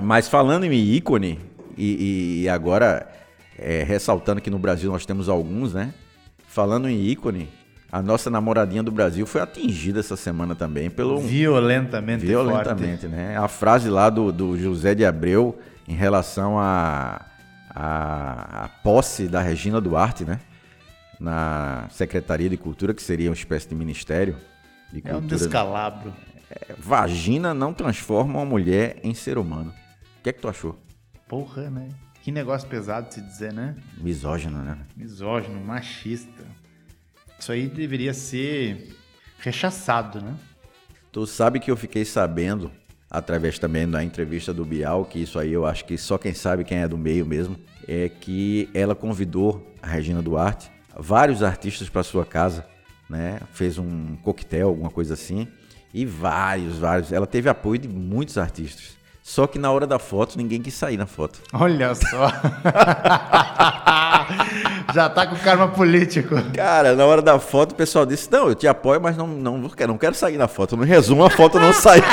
[0.00, 1.38] Mas falando em ícone,
[1.76, 3.06] e, e agora
[3.58, 5.92] é, ressaltando que no Brasil nós temos alguns, né?
[6.46, 7.50] Falando em ícone,
[7.90, 11.18] a nossa namoradinha do Brasil foi atingida essa semana também pelo.
[11.20, 12.24] Violentamente.
[12.24, 13.14] Violentamente, forte.
[13.14, 13.36] né?
[13.36, 17.24] A frase lá do, do José de Abreu em relação à
[17.70, 20.38] a, a, a, posse da Regina Duarte, né?
[21.18, 24.36] Na Secretaria de Cultura, que seria uma espécie de ministério
[24.92, 25.14] de cultura.
[25.14, 26.12] É um descalabro.
[26.50, 29.72] É, vagina não transforma uma mulher em ser humano.
[30.20, 30.78] O que é que tu achou?
[31.26, 31.88] Porra, né?
[32.22, 33.74] Que negócio pesado de se dizer, né?
[33.96, 34.76] Misógino, né?
[34.94, 36.44] Misógino, machista.
[37.38, 38.96] Isso aí deveria ser
[39.38, 40.34] rechaçado, né?
[41.12, 42.70] Tu sabe que eu fiquei sabendo,
[43.10, 46.64] através também da entrevista do Bial, que isso aí eu acho que só quem sabe
[46.64, 52.02] quem é do meio mesmo, é que ela convidou a Regina Duarte, vários artistas para
[52.02, 52.66] sua casa,
[53.08, 53.40] né?
[53.52, 55.48] Fez um coquetel, alguma coisa assim,
[55.94, 57.12] e vários, vários.
[57.12, 58.98] Ela teve apoio de muitos artistas.
[59.22, 61.40] Só que na hora da foto, ninguém quis sair na foto.
[61.52, 62.32] Olha só.
[64.98, 66.34] Já tá com karma político.
[66.52, 69.56] Cara, na hora da foto, o pessoal disse: Não, eu te apoio, mas não, não,
[69.56, 70.76] não, quero, não quero sair na foto.
[70.76, 72.02] No resumo, a foto não saiu.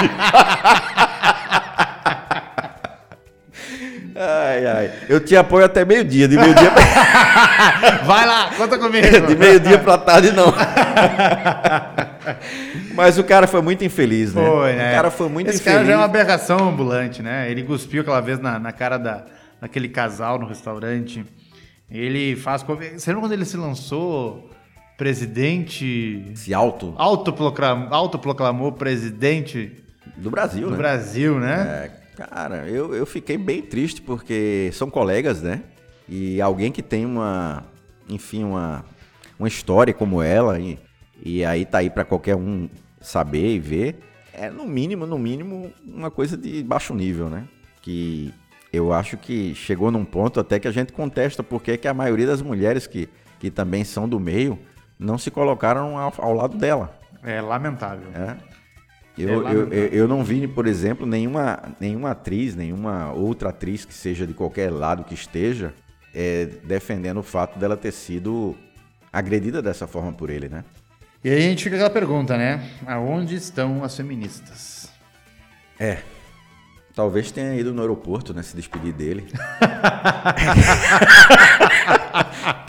[4.18, 4.92] Ai, ai.
[5.10, 6.26] Eu te apoio até meio-dia.
[6.26, 8.00] De meio-dia pra...
[8.06, 9.06] Vai lá, conta comigo.
[9.28, 10.54] De meio-dia pra tarde, não.
[12.94, 14.42] Mas o cara foi muito infeliz, né?
[14.46, 14.92] Foi, né?
[14.92, 15.76] O cara foi muito Esse infeliz.
[15.80, 17.52] cara já é uma aberração ambulante, né?
[17.52, 19.26] Ele cuspiu aquela vez na, na cara da,
[19.60, 21.26] daquele casal no restaurante.
[21.98, 22.64] Ele faz.
[22.64, 24.50] Você lembra quando ele se lançou
[24.98, 26.32] presidente.
[26.36, 26.94] Se auto.
[26.98, 29.84] Autoproclamou, autoproclamou presidente.
[30.18, 30.78] Do Brasil, do né?
[30.78, 31.92] Brasil, né?
[32.18, 35.64] É, cara, eu, eu fiquei bem triste porque são colegas, né?
[36.08, 37.64] E alguém que tem uma.
[38.08, 38.86] Enfim, uma,
[39.38, 40.60] uma história como ela.
[40.60, 40.80] E,
[41.24, 42.70] e aí tá aí para qualquer um
[43.02, 44.00] saber e ver.
[44.34, 47.46] É no mínimo, no mínimo, uma coisa de baixo nível, né?
[47.82, 48.34] Que
[48.76, 52.28] eu acho que chegou num ponto até que a gente contesta porque que a maioria
[52.28, 53.10] das mulheres que,
[53.40, 54.60] que também são do meio
[55.00, 56.98] não se colocaram ao, ao lado dela.
[57.24, 58.08] É lamentável.
[58.14, 58.36] É.
[59.18, 63.86] Eu, é eu, eu, eu, não vi, por exemplo, nenhuma, nenhuma atriz, nenhuma outra atriz
[63.86, 65.74] que seja de qualquer lado que esteja
[66.14, 68.56] é, defendendo o fato dela ter sido
[69.12, 70.64] agredida dessa forma por ele, né?
[71.24, 72.70] E aí a gente fica aquela pergunta, né?
[72.86, 74.92] Aonde estão as feministas?
[75.80, 76.00] É.
[76.96, 78.42] Talvez tenha ido no aeroporto, né?
[78.42, 79.28] Se despedir dele.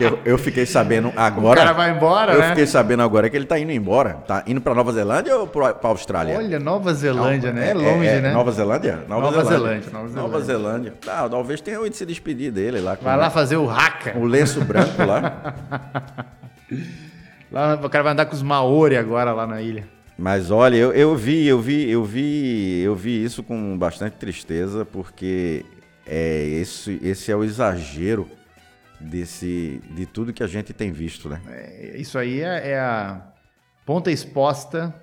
[0.01, 1.61] eu, eu, fiquei sabendo agora.
[1.61, 2.47] O cara vai embora, eu né?
[2.47, 4.15] Eu fiquei sabendo agora que ele tá indo embora.
[4.27, 6.39] Tá indo pra Nova Zelândia ou pra, pra Austrália?
[6.39, 7.71] Olha, Nova Zelândia, Não, né?
[7.71, 8.33] É longe, é, é, né?
[8.33, 9.05] Nova Zelândia?
[9.07, 9.83] Nova, Nova Zelândia.
[9.83, 9.93] Zelândia.
[9.93, 10.23] Nova Zelândia.
[10.23, 10.95] Nova Zelândia.
[11.07, 12.99] Ah, talvez tenha ido se despedir dele lá.
[13.01, 14.19] Vai lá fazer o haka.
[14.19, 15.55] O lenço branco lá.
[17.53, 17.79] lá.
[17.81, 19.95] O cara vai andar com os Maori agora lá na ilha.
[20.19, 24.85] Mas olha, eu, eu vi, eu vi, eu vi, eu vi isso com bastante tristeza,
[24.85, 25.65] porque
[26.07, 28.27] é, esse, esse é o exagero
[28.99, 31.41] desse, de tudo que a gente tem visto, né?
[31.49, 33.31] É, isso aí é, é a
[33.85, 34.95] ponta exposta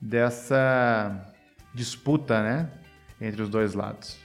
[0.00, 1.34] dessa
[1.74, 2.70] disputa, né,
[3.20, 4.18] entre os dois lados.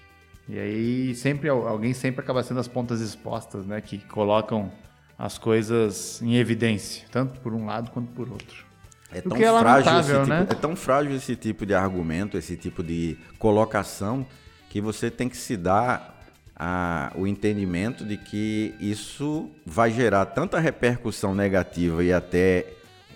[0.48, 4.72] E aí sempre alguém sempre acaba sendo as pontas expostas, né, que colocam
[5.18, 8.66] as coisas em evidência, tanto por um lado quanto por outro.
[9.14, 10.48] É tão, é frágil esse tipo, né?
[10.50, 14.26] é tão frágil esse tipo de argumento, esse tipo de colocação,
[14.70, 16.16] que você tem que se dar
[16.56, 22.66] a, o entendimento de que isso vai gerar tanta repercussão negativa e até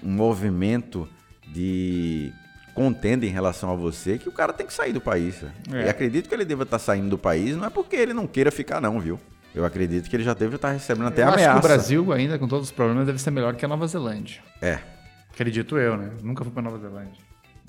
[0.03, 1.07] um movimento
[1.47, 2.31] de
[2.73, 5.43] contenda em relação a você que o cara tem que sair do país.
[5.71, 5.85] É.
[5.85, 8.51] E acredito que ele deva estar saindo do país, não é porque ele não queira
[8.51, 9.19] ficar, não, viu?
[9.53, 11.51] Eu acredito que ele já deve estar recebendo até eu ameaça.
[11.51, 13.87] Acho que o Brasil, ainda com todos os problemas, deve ser melhor que a Nova
[13.87, 14.41] Zelândia.
[14.61, 14.79] É,
[15.39, 16.11] Acredito eu, né?
[16.21, 17.13] Nunca fui para Nova Zelândia.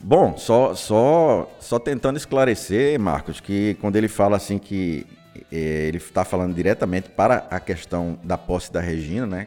[0.02, 5.06] Bom, só, só, só tentando esclarecer, Marcos, que quando ele fala assim que
[5.52, 9.46] é, ele está falando diretamente para a questão da posse da Regina, né?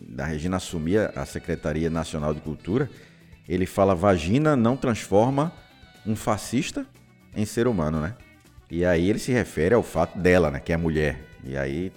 [0.00, 2.88] Da Regina assumir a Secretaria Nacional de Cultura,
[3.48, 5.52] ele fala vagina não transforma
[6.06, 6.86] um fascista
[7.34, 8.14] em ser humano, né?
[8.70, 10.60] E aí ele se refere ao fato dela, né?
[10.60, 11.18] Que é mulher.
[11.42, 11.92] E aí,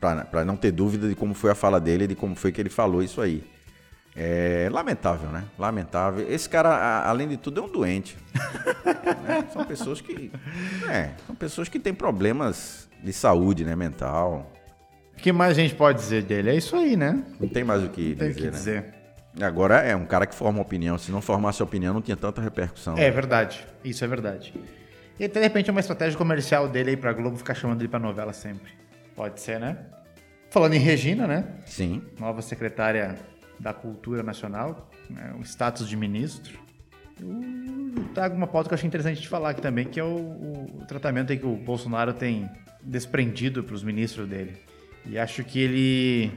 [0.00, 2.70] para não ter dúvida de como foi a fala dele, de como foi que ele
[2.70, 3.44] falou isso aí.
[4.20, 5.44] É lamentável, né?
[5.56, 6.28] Lamentável.
[6.28, 8.16] Esse cara, além de tudo, é um doente.
[9.22, 9.44] né?
[9.52, 10.32] São pessoas que.
[10.90, 13.76] É, são pessoas que têm problemas de saúde, né?
[13.76, 14.50] Mental.
[15.14, 16.50] O que mais a gente pode dizer dele?
[16.50, 17.22] É isso aí, né?
[17.38, 18.50] Não tem mais o que tem dizer, que né?
[18.50, 18.94] dizer.
[19.40, 20.98] Agora é um cara que forma opinião.
[20.98, 22.94] Se não formasse opinião, não tinha tanta repercussão.
[22.94, 23.10] É né?
[23.12, 23.64] verdade.
[23.84, 24.52] Isso é verdade.
[25.16, 27.88] E até de repente é uma estratégia comercial dele aí pra Globo ficar chamando ele
[27.88, 28.72] pra novela sempre.
[29.14, 29.78] Pode ser, né?
[30.50, 31.44] Falando em Regina, né?
[31.66, 32.02] Sim.
[32.18, 33.16] Nova secretária
[33.58, 36.58] da Cultura Nacional, né, o status de ministro.
[37.20, 40.06] Eu trago uma pauta que eu achei interessante de falar aqui também, que é o,
[40.80, 42.48] o tratamento que o Bolsonaro tem
[42.82, 44.56] desprendido para os ministros dele.
[45.04, 46.32] E acho que ele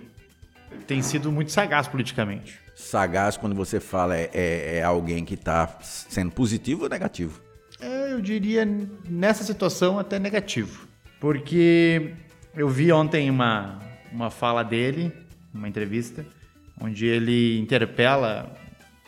[0.88, 2.60] tem sido muito sagaz politicamente.
[2.75, 7.39] Sagaz, quando você fala, é, é, é alguém que está sendo positivo ou negativo?
[7.79, 8.65] É, eu diria,
[9.07, 10.88] nessa situação, até negativo.
[11.19, 12.13] Porque
[12.55, 13.79] eu vi ontem uma,
[14.12, 15.12] uma fala dele,
[15.53, 16.25] uma entrevista,
[16.81, 18.51] onde ele interpela,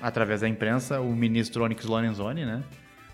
[0.02, 2.64] através da imprensa, o ministro Onyx Lorenzoni, né?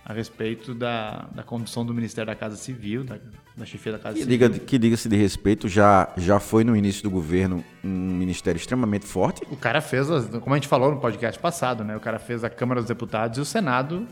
[0.06, 3.20] A respeito da, da condução do Ministério da Casa Civil, da,
[3.56, 4.50] da chefia da Casa que Civil.
[4.50, 9.06] Diga, que diga-se de respeito, já, já foi no início do governo um ministério extremamente
[9.06, 9.44] forte.
[9.52, 10.08] O cara fez,
[10.42, 11.96] como a gente falou no podcast passado, né?
[11.96, 14.08] O cara fez a Câmara dos Deputados e o Senado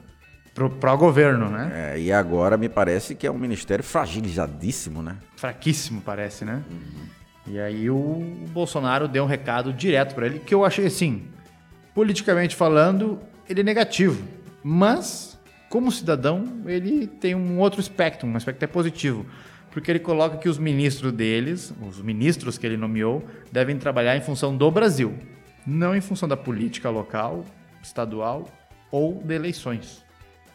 [0.79, 1.93] para o governo, né?
[1.95, 5.17] É, e agora me parece que é um ministério fragilizadíssimo, né?
[5.35, 6.63] Fraquíssimo, parece, né?
[6.69, 7.05] Uhum.
[7.49, 11.23] E aí o Bolsonaro deu um recado direto para ele que eu achei assim,
[11.93, 14.21] politicamente falando, ele é negativo,
[14.63, 19.25] mas como cidadão, ele tem um outro espectro, um aspecto é positivo,
[19.71, 24.21] porque ele coloca que os ministros deles, os ministros que ele nomeou, devem trabalhar em
[24.21, 25.13] função do Brasil,
[25.65, 27.45] não em função da política local,
[27.81, 28.47] estadual
[28.91, 30.03] ou de eleições.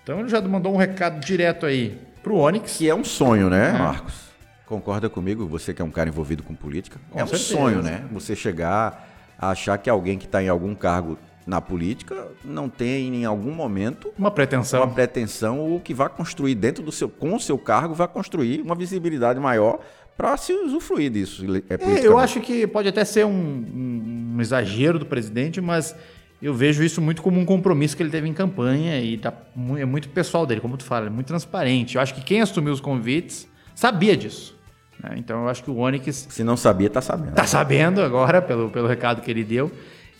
[0.02, 2.78] Então ele já mandou um recado direto aí pro Onyx.
[2.78, 3.72] Que é um sonho, né, é.
[3.72, 4.31] Marcos?
[4.72, 5.46] Concorda comigo?
[5.48, 6.98] Você que é um cara envolvido com política.
[7.10, 7.52] Com é um certeza.
[7.52, 8.06] sonho, né?
[8.10, 9.06] Você chegar
[9.38, 13.52] a achar que alguém que está em algum cargo na política não tem em algum
[13.52, 17.58] momento uma pretensão, uma pretensão ou que vai construir dentro do seu com o seu
[17.58, 19.78] cargo vai construir uma visibilidade maior
[20.16, 21.44] para se usufruir disso.
[21.68, 25.94] É, é, eu acho que pode até ser um, um, um, exagero do presidente, mas
[26.40, 29.34] eu vejo isso muito como um compromisso que ele teve em campanha e tá,
[29.76, 31.96] é muito pessoal dele, como tu fala, é muito transparente.
[31.96, 34.61] Eu acho que quem assumiu os convites sabia disso.
[35.02, 35.16] Né?
[35.16, 36.26] Então eu acho que o Onix.
[36.30, 37.30] Se não sabia, está sabendo.
[37.30, 39.70] Está sabendo agora, pelo, pelo recado que ele deu.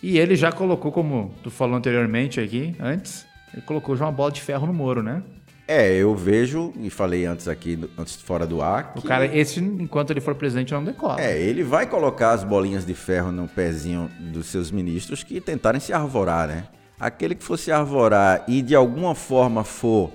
[0.01, 4.31] E ele já colocou, como tu falou anteriormente aqui, antes, ele colocou já uma bola
[4.31, 5.23] de ferro no Moro, né?
[5.65, 8.91] É, eu vejo, e falei antes aqui, antes fora do ar.
[8.97, 11.21] O cara, esse, enquanto ele for presidente, não decola.
[11.21, 15.79] É, ele vai colocar as bolinhas de ferro no pezinho dos seus ministros que tentarem
[15.79, 16.65] se arvorar, né?
[16.99, 20.11] Aquele que for se arvorar e de alguma forma for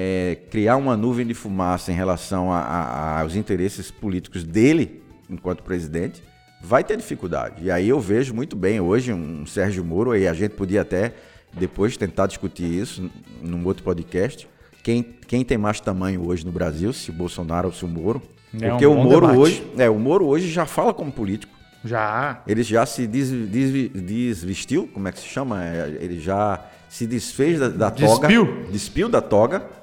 [0.00, 5.64] é, criar uma nuvem de fumaça em relação a, a, aos interesses políticos dele enquanto
[5.64, 6.22] presidente,
[6.62, 7.64] vai ter dificuldade.
[7.64, 11.14] E aí eu vejo muito bem hoje um Sérgio Moro, e a gente podia até
[11.52, 13.10] depois tentar discutir isso
[13.42, 14.48] num outro podcast.
[14.84, 18.22] Quem, quem tem mais tamanho hoje no Brasil, se o Bolsonaro ou se o Moro?
[18.60, 19.38] É Porque um o Moro debate.
[19.38, 21.52] hoje, é, o Moro hoje já fala como político.
[21.84, 22.42] Já.
[22.46, 25.64] Ele já se des, des, desvestiu, como é que se chama?
[25.64, 28.28] É, ele já se desfez da, da toga.
[28.28, 28.64] Despiu.
[28.70, 29.78] Despiu da toga.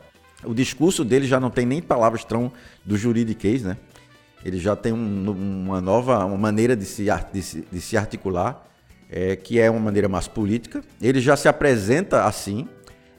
[0.45, 2.51] O discurso dele já não tem nem palavras tão
[2.83, 3.77] do juridiquês, né?
[4.43, 8.63] Ele já tem um, uma nova uma maneira de se, de se, de se articular,
[9.09, 10.83] é, que é uma maneira mais política.
[11.01, 12.67] Ele já se apresenta assim.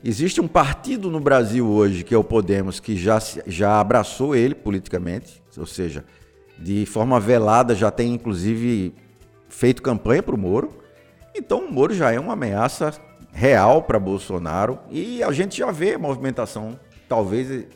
[0.05, 4.55] Existe um partido no Brasil hoje, que é o Podemos, que já, já abraçou ele
[4.55, 6.05] politicamente, ou seja,
[6.59, 8.95] de forma velada já tem inclusive
[9.49, 10.79] feito campanha para o Moro.
[11.35, 12.95] Então o Moro já é uma ameaça
[13.33, 17.67] real para Bolsonaro e a gente já vê movimentação, talvez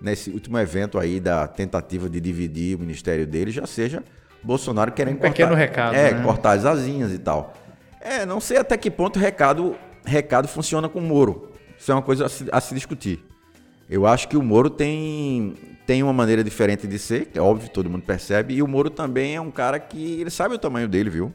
[0.00, 4.02] nesse último evento aí da tentativa de dividir o ministério dele já seja
[4.42, 6.22] Bolsonaro querendo um pequeno cortar, recado, é, né?
[6.22, 7.52] cortar as asinhas e tal.
[8.00, 11.52] É, não sei até que ponto o recado, recado funciona com o Moro.
[11.78, 13.24] Isso é uma coisa a se, a se discutir.
[13.88, 15.54] Eu acho que o Moro tem,
[15.86, 18.88] tem uma maneira diferente de ser, que é óbvio, todo mundo percebe, e o Moro
[18.88, 21.32] também é um cara que ele sabe o tamanho dele, viu?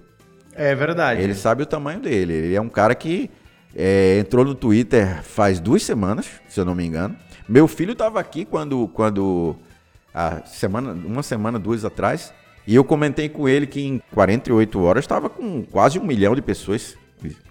[0.56, 1.22] É verdade.
[1.22, 2.34] Ele sabe o tamanho dele.
[2.34, 3.30] Ele é um cara que
[3.76, 7.16] é, entrou no Twitter faz duas semanas, se eu não me engano.
[7.48, 9.56] Meu filho estava aqui quando, quando
[10.14, 12.34] a semana, uma semana, duas atrás,
[12.66, 16.42] e eu comentei com ele que em 48 horas estava com quase um milhão de
[16.42, 16.98] pessoas.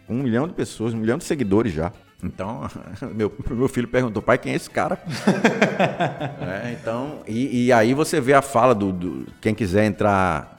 [0.09, 1.92] Um milhão de pessoas, um milhão de seguidores já.
[2.22, 2.62] Então,
[3.14, 4.99] meu, meu filho perguntou, pai, quem é esse cara?
[6.40, 8.92] é, então, e, e, aí você vê a fala do.
[8.92, 10.53] do quem quiser entrar.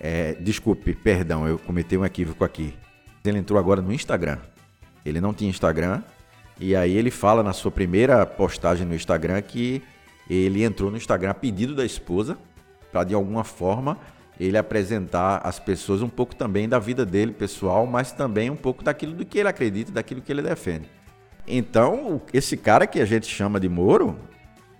[0.00, 2.74] É, desculpe, perdão, eu cometi um equívoco aqui.
[3.24, 4.38] Ele entrou agora no Instagram.
[5.04, 6.02] Ele não tinha Instagram,
[6.60, 9.82] e aí ele fala na sua primeira postagem no Instagram que
[10.28, 12.38] ele entrou no Instagram a pedido da esposa
[12.90, 13.98] para de alguma forma
[14.38, 18.82] ele apresentar às pessoas um pouco também da vida dele pessoal, mas também um pouco
[18.82, 20.88] daquilo do que ele acredita, daquilo que ele defende.
[21.46, 24.16] Então, esse cara que a gente chama de Moro,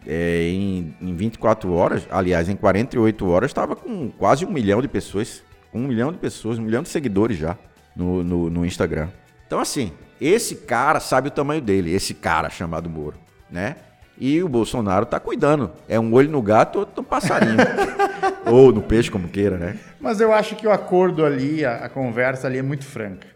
[0.07, 4.89] é, em, em 24 horas, aliás, em 48 horas, estava com quase um milhão de
[4.89, 5.43] pessoas.
[5.73, 7.57] Um milhão de pessoas, um milhão de seguidores já
[7.97, 9.09] no, no, no Instagram.
[9.47, 9.93] Então, assim,
[10.29, 13.17] esse cara sabe o tamanho dele, esse cara chamado Moro,
[13.51, 13.77] né?
[14.19, 15.73] E o Bolsonaro tá cuidando.
[15.89, 17.57] É um olho no gato, outro no passarinho.
[18.47, 19.79] Ou no peixe, como queira, né?
[20.01, 23.27] Mas eu acho que o acordo ali, a, a, conversa ali é muito franca.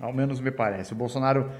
[0.00, 0.92] Ao menos me parece.
[0.92, 1.50] O Bolsonaro,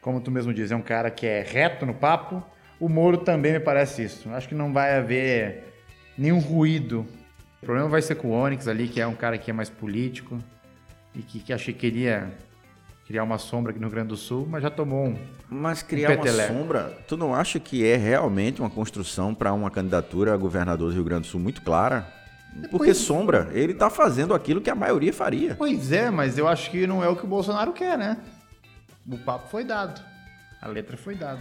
[0.00, 2.42] como tu mesmo diz, é um cara que é reto no papo.
[2.78, 4.30] O Moro também me parece isso.
[4.30, 5.64] Acho que não vai haver
[6.16, 7.06] nenhum ruído.
[7.60, 9.68] O problema vai ser com o Onyx ali, que é um cara que é mais
[9.68, 10.38] político
[11.14, 12.30] e que, que achei que queria
[13.10, 15.18] criar uma sombra aqui no Rio Grande do Sul, mas já tomou um.
[15.48, 19.68] Mas criar um uma sombra, tu não acha que é realmente uma construção para uma
[19.68, 22.06] candidatura a governador do Rio Grande do Sul muito clara?
[22.70, 22.98] Porque pois...
[22.98, 25.56] sombra, ele está fazendo aquilo que a maioria faria.
[25.56, 28.16] Pois é, mas eu acho que não é o que o Bolsonaro quer, né?
[29.04, 30.00] O papo foi dado.
[30.62, 31.40] A letra foi dada.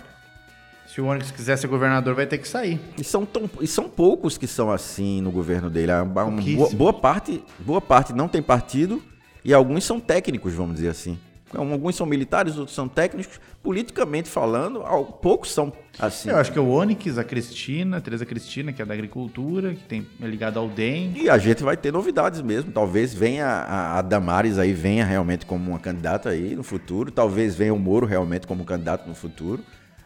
[0.87, 2.81] Se o Onyx quiser ser governador, vai ter que sair.
[2.97, 5.91] E são, tão, e são poucos que são assim no governo dele.
[5.91, 9.03] Uma, boa, boa, parte, boa parte não tem partido
[9.45, 11.19] e alguns são técnicos, vamos dizer assim.
[11.55, 13.39] Alguns são militares, outros são técnicos.
[13.63, 14.81] Politicamente falando,
[15.21, 16.29] poucos são assim.
[16.29, 19.73] Eu acho que é o Onyx, a Cristina, a Tereza Cristina, que é da agricultura,
[19.73, 21.13] que tem, é ligada ao DEM.
[21.15, 22.71] E a gente vai ter novidades mesmo.
[22.71, 27.11] Talvez venha a, a Damares aí, venha realmente como uma candidata aí no futuro.
[27.11, 29.63] Talvez venha o Moro realmente como candidato no futuro.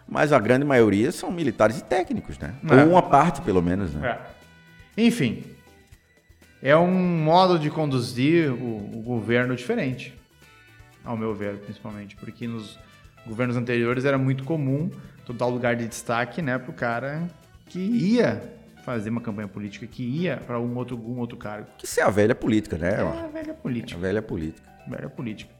[0.08, 2.54] Mas a grande maioria são militares e técnicos, né?
[2.70, 2.84] É.
[2.84, 4.18] Ou uma parte, pelo menos, né?
[4.98, 5.04] É.
[5.06, 5.44] Enfim,
[6.62, 10.14] é um modo de conduzir o, o governo diferente
[11.04, 12.78] ao meu ver, principalmente, porque nos
[13.26, 14.90] governos anteriores era muito comum
[15.26, 17.28] tu dar o lugar de destaque, né, pro cara
[17.68, 18.42] que ia
[18.84, 21.68] fazer uma campanha política, que ia para um outro, um outro cargo.
[21.78, 22.96] Que isso é a velha política, né?
[22.96, 23.94] É a velha política.
[23.94, 24.70] É a velha política.
[24.88, 25.54] Velha política.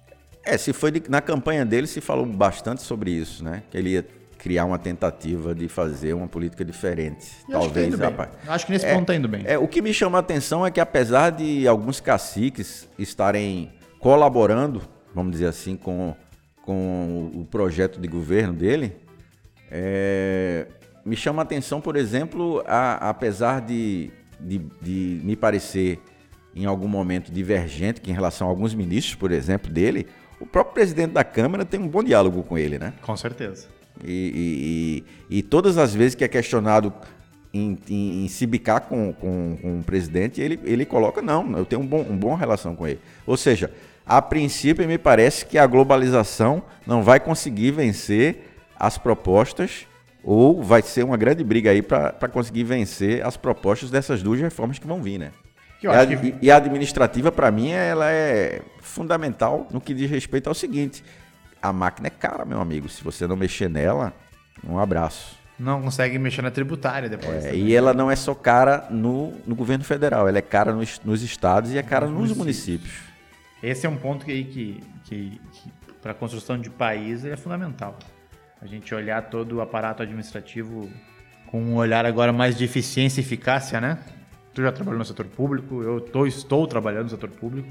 [0.46, 3.64] É, se foi de, na campanha dele se falou bastante sobre isso, né?
[3.72, 4.06] Que ele ia
[4.38, 7.26] criar uma tentativa de fazer uma política diferente.
[7.48, 8.30] Eu Talvez, acho que, rapaz.
[8.46, 9.44] Acho que nesse é, ponto tá indo bem.
[9.46, 14.82] É, o que me chama a atenção é que apesar de alguns caciques estarem colaborando
[15.14, 16.16] vamos dizer assim, com,
[16.62, 18.96] com o projeto de governo dele,
[19.70, 20.68] é,
[21.06, 26.00] me chama a atenção, por exemplo, a, apesar de, de, de, me parecer
[26.56, 30.08] em algum momento divergente em relação a alguns ministros, por exemplo, dele,
[30.40, 32.94] o próprio presidente da Câmara tem um bom diálogo com ele, né?
[33.02, 33.68] Com certeza.
[34.04, 36.94] E, e, e todas as vezes que é questionado
[37.54, 41.66] em, em, em se bicar com, com, com o presidente, ele, ele coloca, não, eu
[41.66, 43.00] tenho um bom, um bom relação com ele.
[43.26, 43.72] Ou seja,
[44.06, 49.88] a princípio me parece que a globalização não vai conseguir vencer as propostas
[50.24, 54.80] ou vai ser uma grande briga aí para conseguir vencer as propostas dessas duas reformas
[54.80, 55.32] que vão vir, né?
[55.82, 56.36] E a, que...
[56.42, 61.04] e a administrativa, para mim, ela é fundamental no que diz respeito ao seguinte:
[61.62, 62.88] a máquina é cara, meu amigo.
[62.88, 64.14] Se você não mexer nela,
[64.66, 65.38] um abraço.
[65.60, 67.46] Não consegue mexer na tributária depois.
[67.46, 71.00] É, e ela não é só cara no, no governo federal, ela é cara nos,
[71.04, 72.82] nos estados e é cara nos, nos municípios.
[72.82, 73.13] municípios.
[73.64, 77.98] Esse é um ponto que, que, que, que para a construção de país é fundamental.
[78.62, 80.90] A gente olhar todo o aparato administrativo
[81.48, 84.00] com um olhar agora mais de eficiência e eficácia, né?
[84.54, 87.70] Tu já trabalhou no setor público, eu tô, estou trabalhando no setor público.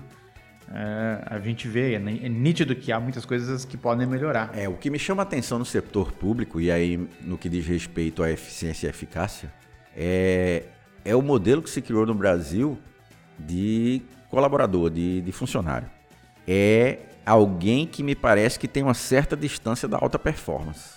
[0.74, 4.50] É, a gente vê, é, é, nítido que há muitas coisas que podem melhorar.
[4.56, 7.66] É, o que me chama a atenção no setor público, e aí no que diz
[7.66, 9.52] respeito à eficiência e eficácia,
[9.94, 10.64] é,
[11.04, 12.78] é o modelo que se criou no Brasil
[13.38, 14.00] de
[14.32, 15.88] colaborador, de, de funcionário.
[16.48, 20.94] É alguém que me parece que tem uma certa distância da alta performance.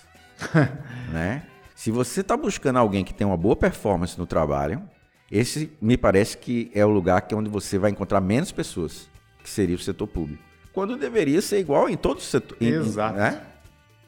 [1.12, 1.42] né?
[1.74, 4.82] Se você está buscando alguém que tem uma boa performance no trabalho,
[5.30, 9.06] esse me parece que é o lugar que é onde você vai encontrar menos pessoas,
[9.42, 10.42] que seria o setor público.
[10.72, 12.66] Quando deveria ser igual em todos os setores.
[12.66, 13.18] Exato.
[13.18, 13.42] Né?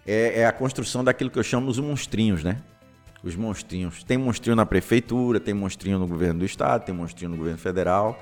[0.07, 2.63] É, é, a construção daquilo que eu chamo os monstrinhos, né?
[3.23, 4.03] Os monstrinhos.
[4.05, 8.19] Tem monstrinho na prefeitura, tem monstrinho no governo do estado, tem monstrinho no governo federal.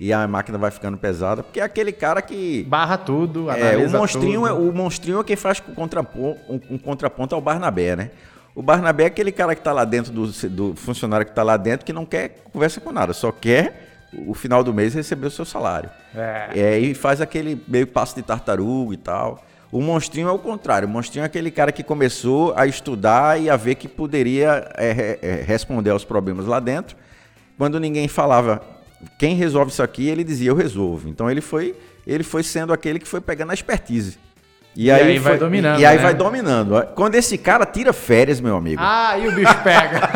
[0.00, 2.62] E a máquina vai ficando pesada, porque é aquele cara que.
[2.64, 4.48] Barra tudo, é, o monstrinho, tudo.
[4.48, 8.10] É, o monstrinho é quem faz com contraponto, um, um contraponto ao Barnabé, né?
[8.54, 11.56] O Barnabé é aquele cara que está lá dentro, do, do funcionário que está lá
[11.56, 13.88] dentro, que não quer conversa com nada, só quer
[14.26, 15.90] o final do mês receber o seu salário.
[16.14, 16.48] É.
[16.54, 16.78] é.
[16.78, 19.44] e faz aquele meio passo de tartaruga e tal.
[19.70, 20.88] O monstrinho é o contrário.
[20.88, 25.18] O monstrinho é aquele cara que começou a estudar e a ver que poderia é,
[25.20, 26.96] é, responder aos problemas lá dentro.
[27.58, 28.62] Quando ninguém falava
[29.18, 31.08] quem resolve isso aqui, ele dizia eu resolvo.
[31.08, 31.74] Então ele foi,
[32.06, 34.18] ele foi sendo aquele que foi pegando a expertise.
[34.76, 35.80] E, e aí, aí vai dominando.
[35.80, 36.02] E aí né?
[36.02, 36.86] vai dominando.
[36.94, 38.80] Quando esse cara tira férias, meu amigo.
[38.84, 40.08] Ah, e o bicho pega.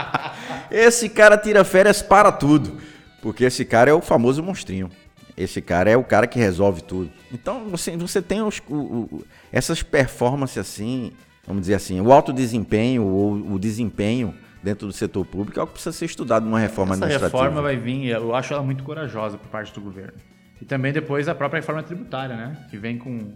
[0.70, 2.78] esse cara tira férias para tudo.
[3.20, 4.90] Porque esse cara é o famoso monstrinho.
[5.36, 7.10] Esse cara é o cara que resolve tudo.
[7.32, 11.12] Então você, você tem os, o, o, essas performances assim,
[11.46, 15.72] vamos dizer assim, o alto desempenho ou o desempenho dentro do setor público é algo
[15.72, 17.36] que precisa ser estudado numa reforma Essa administrativa.
[17.36, 20.18] Essa reforma vai vir, eu acho ela muito corajosa por parte do governo.
[20.60, 22.66] E também depois a própria reforma tributária, né?
[22.70, 23.32] Que vem com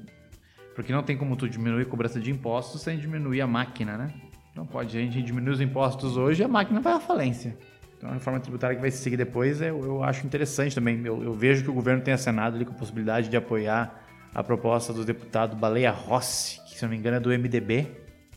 [0.75, 4.13] porque não tem como tu diminuir a cobrança de impostos sem diminuir a máquina, né?
[4.55, 4.97] Não pode.
[4.97, 7.57] A gente diminuir os impostos hoje a máquina vai à falência.
[7.97, 11.01] Então a reforma tributária que vai se seguir depois eu, eu acho interessante também.
[11.05, 14.05] Eu, eu, vejo que o governo tem acenado ali com a possibilidade de apoiar
[14.35, 17.87] a proposta do deputado Baleia Rossi, que se não me engano é do MDB,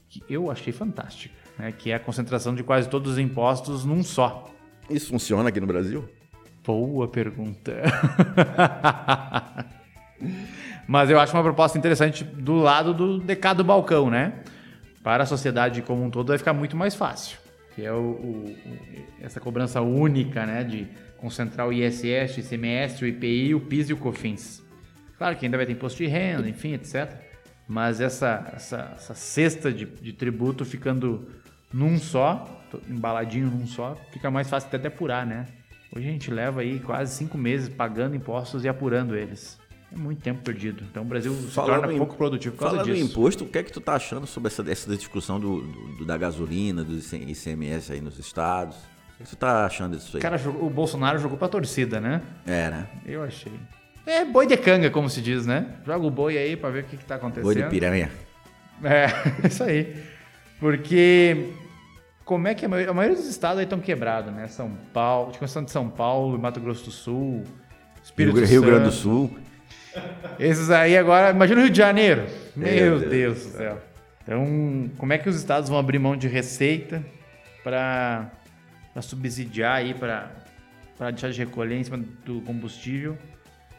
[0.07, 1.72] que eu achei fantástica, né?
[1.72, 4.51] que é a concentração de quase todos os impostos num só.
[4.89, 6.08] Isso funciona aqui no Brasil?
[6.66, 7.74] Boa pergunta.
[10.88, 14.34] Mas eu acho uma proposta interessante do lado do DK do balcão, né?
[15.03, 17.38] Para a sociedade como um todo vai ficar muito mais fácil.
[17.76, 18.55] Que é o, o,
[19.22, 20.64] essa cobrança única, né?
[20.64, 20.88] De
[21.18, 24.64] concentrar o ISS, o ICMS, o IPI, o PIS e o COFINS.
[25.18, 27.12] Claro que ainda vai ter imposto de renda, enfim, etc.
[27.68, 31.28] Mas essa, essa, essa cesta de, de tributo ficando
[31.74, 32.47] num só,
[32.88, 35.45] embaladinho num só, fica mais fácil até apurar, né?
[35.95, 39.57] Hoje a gente leva aí quase cinco meses pagando impostos e apurando eles.
[39.91, 40.84] É muito tempo perdido.
[40.89, 42.97] Então o Brasil falando se torna pouco produtivo por causa falando disso.
[42.99, 45.61] Falando em imposto, o que é que tu tá achando sobre essa, essa discussão do,
[45.61, 48.76] do, da gasolina, do ICMS aí nos estados?
[49.20, 50.22] O que tu tá achando disso aí?
[50.22, 52.22] Cara, o Bolsonaro jogou pra torcida, né?
[52.45, 52.88] É, né?
[53.05, 53.53] Eu achei.
[54.05, 55.78] É boi de canga, como se diz, né?
[55.86, 57.45] Joga o boi aí pra ver o que, que tá acontecendo.
[57.45, 58.11] Boi de piranha.
[58.84, 59.07] É,
[59.47, 59.95] isso aí.
[60.60, 61.51] Porque
[62.26, 64.47] como é que a maioria, a maioria dos estados aí estão quebrados, né?
[64.47, 67.43] São Paulo, de questão de São Paulo, Mato Grosso do Sul,
[68.03, 69.38] Espírito Rio, Rio Grande do Sul.
[70.39, 72.26] Esses aí agora, imagina o Rio de Janeiro.
[72.55, 73.82] Meu, Deus, Deus do céu.
[74.24, 77.03] Então, como é que os estados vão abrir mão de receita
[77.64, 78.30] para
[79.01, 80.32] subsidiar aí, para
[81.12, 83.18] deixar de recolher em cima do combustível?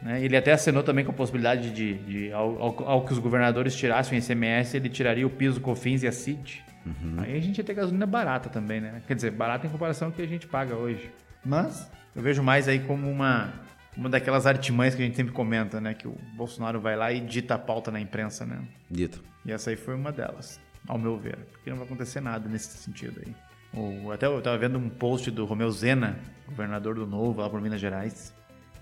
[0.01, 0.23] Né?
[0.23, 3.75] Ele até assinou também com a possibilidade de, de ao, ao, ao, que os governadores
[3.75, 6.63] tirassem o ICMS, ele tiraria o piso, COFINS e a CID.
[6.89, 7.15] Uhum.
[7.17, 9.01] Aí a gente ia ter gasolina barata também, né?
[9.07, 11.09] Quer dizer, barata em comparação ao que a gente paga hoje.
[11.45, 13.53] Mas eu vejo mais aí como uma
[13.97, 15.93] uma daquelas artimanhas que a gente sempre comenta, né?
[15.93, 18.61] Que o Bolsonaro vai lá e dita a pauta na imprensa, né?
[18.89, 19.19] Dita.
[19.45, 21.37] E essa aí foi uma delas, ao meu ver.
[21.51, 23.35] Porque não vai acontecer nada nesse sentido aí.
[23.73, 26.17] Ou, até eu estava vendo um post do Romeu Zena,
[26.47, 28.33] governador do Novo, lá por Minas Gerais.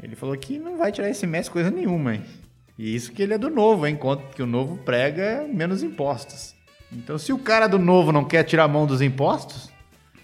[0.02, 2.24] Ele falou que não vai tirar esse mês coisa nenhuma, hein?
[2.78, 3.96] E isso que ele é do Novo, hein?
[3.96, 6.54] Enquanto que o Novo prega menos impostos.
[6.92, 9.70] Então, se o cara do Novo não quer tirar a mão dos impostos...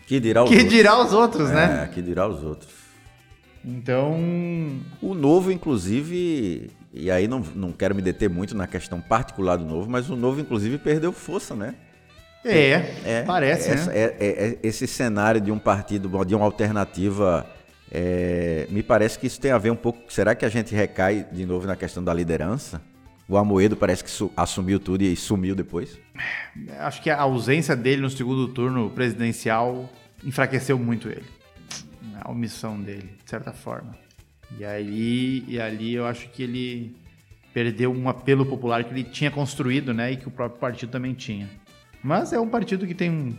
[0.08, 0.74] Que dirá os que outros.
[0.74, 1.84] dirá os outros, né?
[1.84, 2.72] É, que dirá os outros.
[3.64, 4.20] Então.
[5.02, 9.64] O novo, inclusive, e aí não, não quero me deter muito na questão particular do
[9.64, 11.76] novo, mas o novo, inclusive, perdeu força, né?
[12.44, 13.98] É, é parece, essa, né?
[13.98, 17.46] É, é, é, esse cenário de um partido, de uma alternativa
[17.96, 20.12] É, me parece que isso tem a ver um pouco.
[20.12, 22.82] Será que a gente recai de novo na questão da liderança?
[23.28, 26.00] O Amoedo parece que assumiu tudo e sumiu depois.
[26.80, 29.90] Acho que a ausência dele no segundo turno presidencial
[30.24, 31.26] enfraqueceu muito ele.
[32.22, 33.96] A omissão dele, de certa forma.
[34.58, 36.96] E aí, e ali eu acho que ele
[37.54, 40.12] perdeu um apelo popular que ele tinha construído, né?
[40.12, 41.50] E que o próprio partido também tinha.
[42.04, 43.36] Mas é um partido que tem um,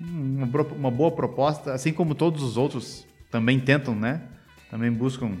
[0.00, 4.22] uma, uma boa proposta, assim como todos os outros também tentam, né?
[4.70, 5.36] Também buscam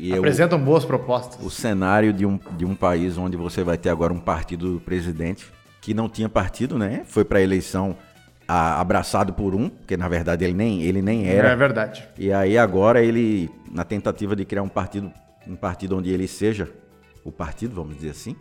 [0.00, 1.44] e apresentam eu, boas propostas.
[1.44, 4.80] O cenário de um, de um país onde você vai ter agora um partido do
[4.80, 5.46] presidente
[5.80, 7.02] que não tinha partido, né?
[7.06, 7.96] Foi para a eleição
[8.48, 11.48] a, abraçado por um, porque na verdade ele nem, ele nem era.
[11.48, 12.08] É verdade.
[12.18, 15.12] E aí agora ele, na tentativa de criar um partido,
[15.46, 16.68] um partido onde ele seja
[17.24, 18.36] o partido, vamos dizer assim.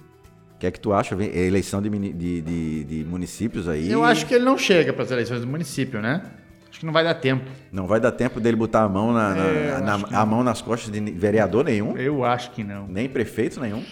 [0.55, 1.15] O que é que tu acha?
[1.15, 3.89] É eleição de, de, de, de municípios aí.
[3.89, 6.21] Eu acho que ele não chega para as eleições do município, né?
[6.69, 7.49] Acho que não vai dar tempo.
[7.71, 10.61] Não vai dar tempo dele botar a mão, na, é, na, na a mão nas
[10.61, 11.97] costas de vereador nenhum?
[11.97, 12.87] Eu acho que não.
[12.87, 13.83] Nem prefeito nenhum?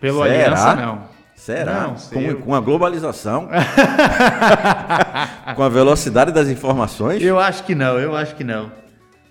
[0.00, 0.34] Pelo Será?
[0.34, 1.08] Aliança, não.
[1.34, 1.88] Será?
[1.88, 3.48] Não, com, com, a globalização?
[5.56, 7.22] com a velocidade das informações?
[7.22, 8.70] Eu acho que não, eu acho que não.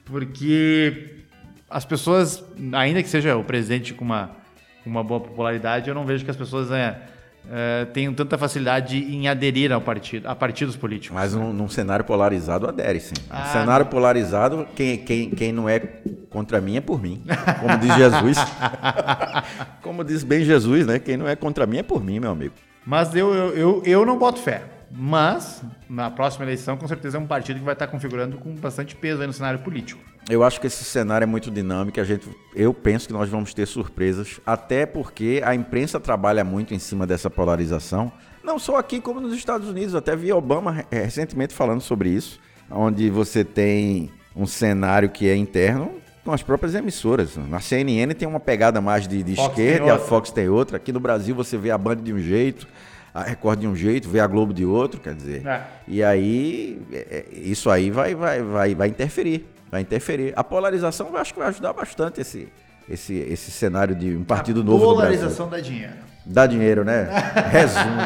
[0.03, 1.15] Porque
[1.69, 2.43] as pessoas,
[2.73, 4.31] ainda que seja o presidente com uma,
[4.85, 6.99] uma boa popularidade, eu não vejo que as pessoas é,
[7.45, 11.15] uh, tenham tanta facilidade em aderir ao partido, a partidos políticos.
[11.15, 13.13] Mas num, num cenário polarizado adere, sim.
[13.29, 15.79] Ah, um cenário polarizado, quem, quem, quem não é
[16.29, 17.21] contra mim é por mim,
[17.59, 18.37] como diz Jesus.
[19.81, 20.99] como diz bem Jesus, né?
[20.99, 22.53] Quem não é contra mim é por mim, meu amigo.
[22.85, 24.63] Mas eu, eu, eu, eu não boto fé.
[24.93, 28.95] Mas, na próxima eleição, com certeza é um partido que vai estar configurando com bastante
[28.95, 30.01] peso aí no cenário político.
[30.29, 31.99] Eu acho que esse cenário é muito dinâmico.
[31.99, 36.73] A gente, eu penso que nós vamos ter surpresas, até porque a imprensa trabalha muito
[36.73, 38.11] em cima dessa polarização.
[38.43, 39.95] Não só aqui, como nos Estados Unidos.
[39.95, 42.39] Até vi Obama recentemente falando sobre isso,
[42.69, 47.35] onde você tem um cenário que é interno com as próprias emissoras.
[47.35, 50.77] Na CNN tem uma pegada mais de, de esquerda e a Fox tem outra.
[50.77, 52.67] Aqui no Brasil você vê a Band de um jeito,
[53.14, 55.45] a Record de um jeito, vê a Globo de outro, quer dizer.
[55.45, 55.64] É.
[55.88, 59.45] E aí, é, é, isso aí vai, vai, vai, vai interferir.
[59.70, 60.34] Vai interferir.
[60.36, 62.51] A polarização eu acho que vai ajudar bastante esse,
[62.89, 64.84] esse, esse cenário de um partido a novo.
[64.84, 65.93] Polarização dá dinheiro.
[66.26, 67.07] Dá dinheiro, né?
[67.51, 68.01] Resumo.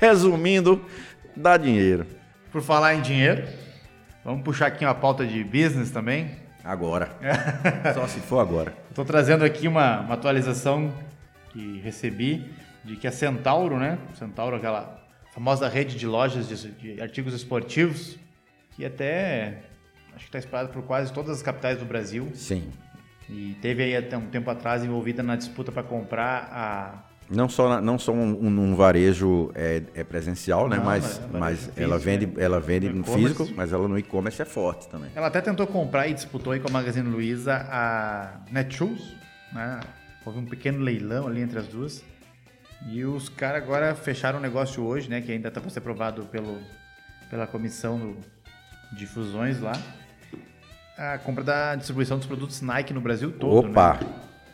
[0.00, 0.84] Resumindo,
[1.36, 2.06] dá dinheiro.
[2.50, 3.46] Por falar em dinheiro,
[4.24, 6.30] vamos puxar aqui uma pauta de business também.
[6.64, 7.10] Agora.
[7.94, 8.72] Só se for agora.
[8.88, 10.92] Estou trazendo aqui uma, uma atualização
[11.50, 12.50] que recebi
[12.84, 13.98] de que a Centauro, né?
[14.14, 18.18] Centauro, aquela famosa rede de lojas de, de artigos esportivos,
[18.72, 19.62] que até
[20.14, 22.30] acho que está espalhada por quase todas as capitais do Brasil.
[22.34, 22.70] Sim.
[23.28, 27.80] E teve aí até um tempo atrás envolvida na disputa para comprar a não só,
[27.80, 30.76] não só um, um varejo é, é presencial, né?
[30.76, 32.32] Não, mas, é mas físico, ela vende, né?
[32.36, 35.10] ela vende no, no físico, mas ela no e-commerce é forte também.
[35.14, 39.14] Ela até tentou comprar e disputou aí com a Magazine Luiza a Netshoes,
[39.52, 39.80] né?
[40.24, 42.04] Houve um pequeno leilão ali entre as duas.
[42.86, 45.20] E os caras agora fecharam o negócio hoje, né?
[45.20, 46.58] Que ainda está para ser aprovado pelo,
[47.30, 48.16] pela comissão do,
[48.92, 49.72] de fusões lá.
[50.96, 53.70] A compra da distribuição dos produtos Nike no Brasil todo.
[53.70, 53.94] Opa!
[53.94, 54.06] Né?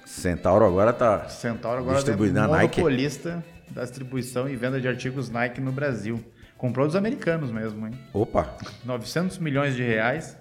[0.07, 3.72] Centauro agora está Centauro agora distribuindo é monopolista Nike.
[3.74, 6.24] da distribuição e venda de artigos Nike no Brasil.
[6.57, 7.95] Comprou dos americanos mesmo, hein?
[8.12, 8.57] Opa!
[8.85, 10.37] 900 milhões de reais.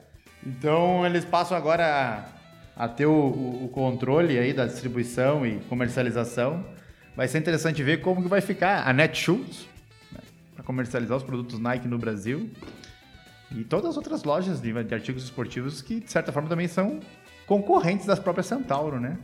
[0.46, 2.26] Então eles passam agora
[2.76, 6.66] a, a ter o, o, controle aí da distribuição e comercialização
[7.20, 9.68] Vai ser interessante ver como que vai ficar a Netshoes
[10.10, 10.22] né,
[10.56, 12.50] para comercializar os produtos Nike no Brasil
[13.52, 17.02] e todas as outras lojas de, de, artigos esportivos que de certa forma também são
[17.46, 19.18] concorrentes das próprias Centauro, né?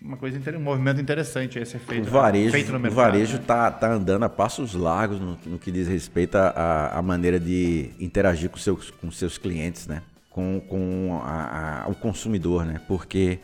[0.00, 2.92] Uma coisa um movimento interessante esse feito, o varejo, feito no mercado.
[2.92, 3.76] O varejo está né?
[3.80, 8.58] tá andando a passos largos no, no que diz respeito à maneira de interagir com
[8.58, 10.02] seus, com seus clientes, né?
[10.30, 12.80] Com, com a, a, o consumidor, né?
[12.86, 13.40] Porque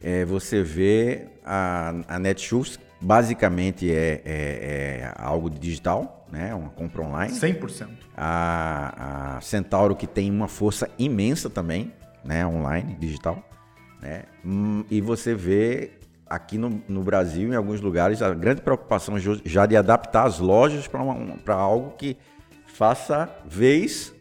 [0.00, 6.54] é, você vê a, a Netshoes Basicamente é, é, é algo digital, né?
[6.54, 7.34] uma compra online.
[7.34, 7.88] 100%.
[8.16, 11.92] A, a Centauro que tem uma força imensa também,
[12.24, 12.46] né?
[12.46, 13.46] online, digital.
[14.00, 14.22] Né?
[14.42, 15.92] Hum, e você vê
[16.26, 20.88] aqui no, no, Brasil, em alguns lugares, a grande preocupação já de adaptar as lojas
[20.88, 22.16] para algo que
[22.66, 24.14] faça vez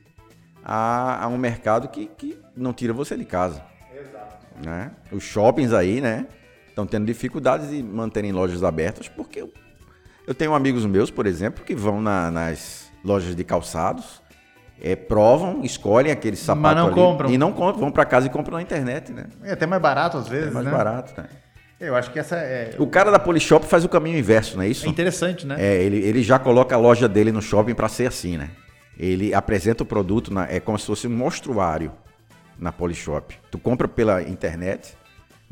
[0.62, 3.64] a, a um mercado que, que não tira você de casa.
[3.96, 4.46] Exato.
[4.62, 4.92] Né?
[5.10, 6.28] Os shoppings aí, né?
[6.74, 9.54] Estão tendo dificuldades de manterem lojas abertas, porque eu,
[10.28, 14.22] eu tenho amigos meus, por exemplo, que vão na, nas lojas de calçados,
[14.82, 17.30] é, provam, escolhem aquele sapato Mas não ali, compram.
[17.30, 19.28] e não compram, vão para casa e compram na internet, né?
[19.44, 20.72] É até mais barato às vezes, é mais né?
[20.72, 21.28] barato, né?
[21.80, 22.76] Eu acho que essa é.
[22.80, 24.86] O cara da Polishop faz o caminho inverso, não é isso?
[24.86, 25.56] É interessante, né?
[25.60, 28.50] É, ele, ele já coloca a loja dele no shopping para ser assim, né?
[28.98, 31.92] Ele apresenta o produto, na, é como se fosse um mostruário.
[32.58, 33.36] na Polishop.
[33.52, 34.96] Tu compra pela internet,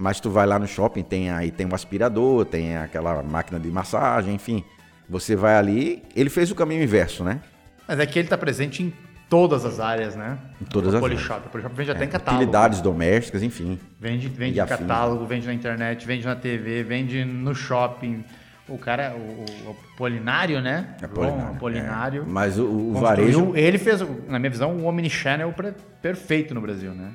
[0.01, 3.69] mas tu vai lá no shopping, tem aí tem um aspirador, tem aquela máquina de
[3.69, 4.63] massagem, enfim.
[5.07, 7.39] Você vai ali, ele fez o caminho inverso, né?
[7.87, 8.91] Mas é que ele está presente em
[9.29, 10.39] todas as áreas, né?
[10.59, 11.33] Em todas o as Polishop.
[11.33, 11.45] áreas.
[11.45, 12.41] O Polishop vende até É, em catálogo.
[12.41, 13.79] Utilidades domésticas, enfim.
[13.99, 18.25] Vende, vende em catálogo, vende na internet, vende na TV, vende no shopping.
[18.67, 20.95] O cara, o, o Apolinário, né?
[21.13, 22.23] João Apolinário.
[22.23, 22.25] É.
[22.25, 23.51] Mas o, o varejo.
[23.55, 25.53] Ele fez, na minha visão, o Omnichannel
[26.01, 27.11] perfeito no Brasil, né?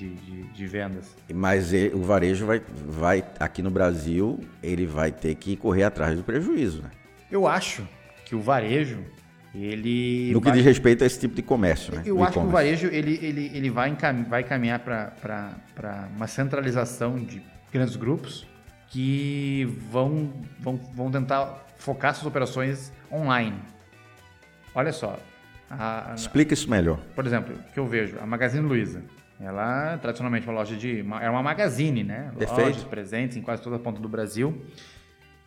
[0.00, 1.14] De, de, de vendas.
[1.34, 6.16] Mas ele- o varejo vai, vai, aqui no Brasil, ele vai ter que correr atrás
[6.16, 6.90] do prejuízo, né?
[7.30, 7.86] Eu acho
[8.24, 9.00] que o varejo,
[9.54, 10.32] ele.
[10.32, 12.00] No que vai- diz respeito a esse tipo de comércio, né?
[12.06, 17.18] Eu acho que o varejo ele, ele, ele vai, encam- vai caminhar para uma centralização
[17.22, 18.46] de grandes grupos
[18.88, 23.58] que vão, vão, vão tentar focar suas operações online.
[24.74, 25.18] Olha só,
[25.68, 26.98] a- a- Explica isso melhor.
[27.14, 29.02] por exemplo, o que eu vejo, a Magazine Luiza.
[29.40, 31.00] Ela tradicionalmente uma loja de.
[31.00, 32.30] uma- É uma magazine, né?
[32.38, 32.60] Perfeito.
[32.68, 34.60] Lojas presentes em quase toda a ponta do Brasil.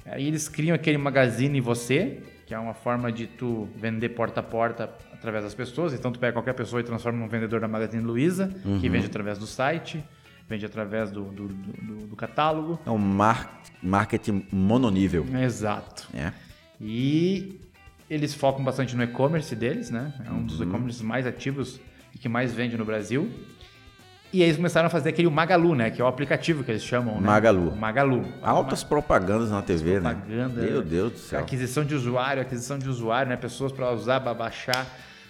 [0.05, 4.43] Aí eles criam aquele Magazine Você, que é uma forma de tu vender porta a
[4.43, 5.93] porta através das pessoas.
[5.93, 9.37] Então tu pega qualquer pessoa e transforma num vendedor da Magazine Luiza, que vende através
[9.37, 10.03] do site,
[10.49, 12.79] vende através do, do, do- do- catálogo.
[12.85, 15.25] É um mar- marketing mononível.
[15.41, 16.07] Exato.
[16.13, 16.33] né?
[16.81, 17.59] E
[18.09, 20.13] eles focam bastante no e-commerce deles, né?
[20.25, 20.45] É um Uhum.
[20.45, 21.79] dos e-commerces mais ativos
[22.13, 23.29] e que mais vende no Brasil.
[24.34, 25.91] E aí eles começaram a fazer aquele Magalu, né?
[25.91, 27.27] Que é o aplicativo que eles chamam, né?
[27.27, 27.69] Magalu.
[27.69, 28.25] O Magalu.
[28.41, 30.09] Altas propagandas na TV, né?
[30.09, 30.59] propaganda.
[30.59, 31.39] Meu Deus do céu.
[31.39, 33.38] Aquisição de usuário, aquisição de usuário, né?
[33.38, 34.88] Pessoas para usar, para baixar.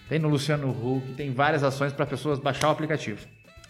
[0.08, 3.20] Tem no Luciano Huck, tem várias ações para pessoas baixar o aplicativo.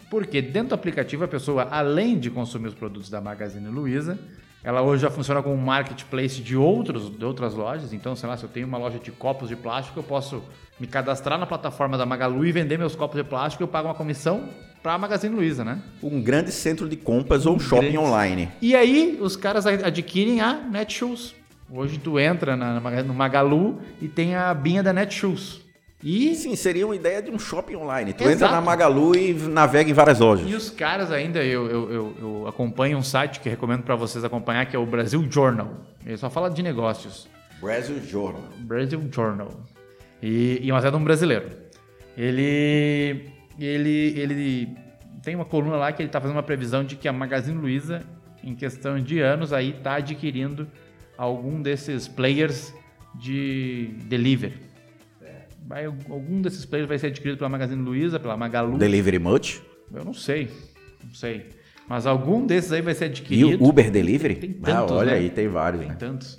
[0.08, 4.16] Porque dentro do aplicativo a pessoa, além de consumir os produtos da Magazine Luiza,
[4.62, 7.92] ela hoje já funciona como um marketplace de, outros, de outras lojas.
[7.92, 10.44] Então, sei lá, se eu tenho uma loja de copos de plástico, eu posso
[10.78, 13.88] me cadastrar na plataforma da Magalu e vender meus copos de plástico e eu pago
[13.88, 14.48] uma comissão
[14.84, 15.78] para a Magazine Luiza, né?
[16.02, 18.50] Um grande centro de compras ou shopping grande- online.
[18.60, 21.34] E aí os caras ad- adquirem a Netshoes.
[21.72, 25.62] Hoje tu entra na- na- no Magalu e tem a binha da Netshoes.
[26.02, 28.12] E, Sim, seria uma ideia de um shopping online.
[28.12, 28.34] Tu Exato.
[28.34, 30.46] entra na Magalu e navega em várias lojas.
[30.50, 34.22] e os caras ainda, eu, eu, eu, eu acompanho um site que recomendo para vocês
[34.22, 35.70] acompanhar, que é o Brasil Journal.
[36.04, 37.26] Ele só fala de negócios.
[37.58, 38.42] Brasil Journal.
[38.58, 39.48] Brasil Journal.
[40.22, 41.46] E, e mas é de um brasileiro.
[42.18, 44.68] Ele, ele, ele
[45.22, 48.02] tem uma coluna lá que ele está fazendo uma previsão de que a Magazine Luiza,
[48.42, 50.66] em questão de anos, aí está adquirindo
[51.16, 52.74] algum desses players
[53.14, 54.54] de delivery.
[55.66, 58.76] Vai, algum desses players vai ser adquirido pela Magazine Luiza, pela Magalu.
[58.76, 59.60] Delivery Much.
[59.94, 60.50] Eu não sei,
[61.02, 61.48] não sei.
[61.88, 63.62] Mas algum desses aí vai ser E adquirido.
[63.64, 64.34] o Uber Delivery?
[64.36, 65.18] Tem ah, tantos, olha né?
[65.18, 65.80] aí, tem vários.
[65.80, 65.96] Tem Né?
[65.98, 66.38] tantos.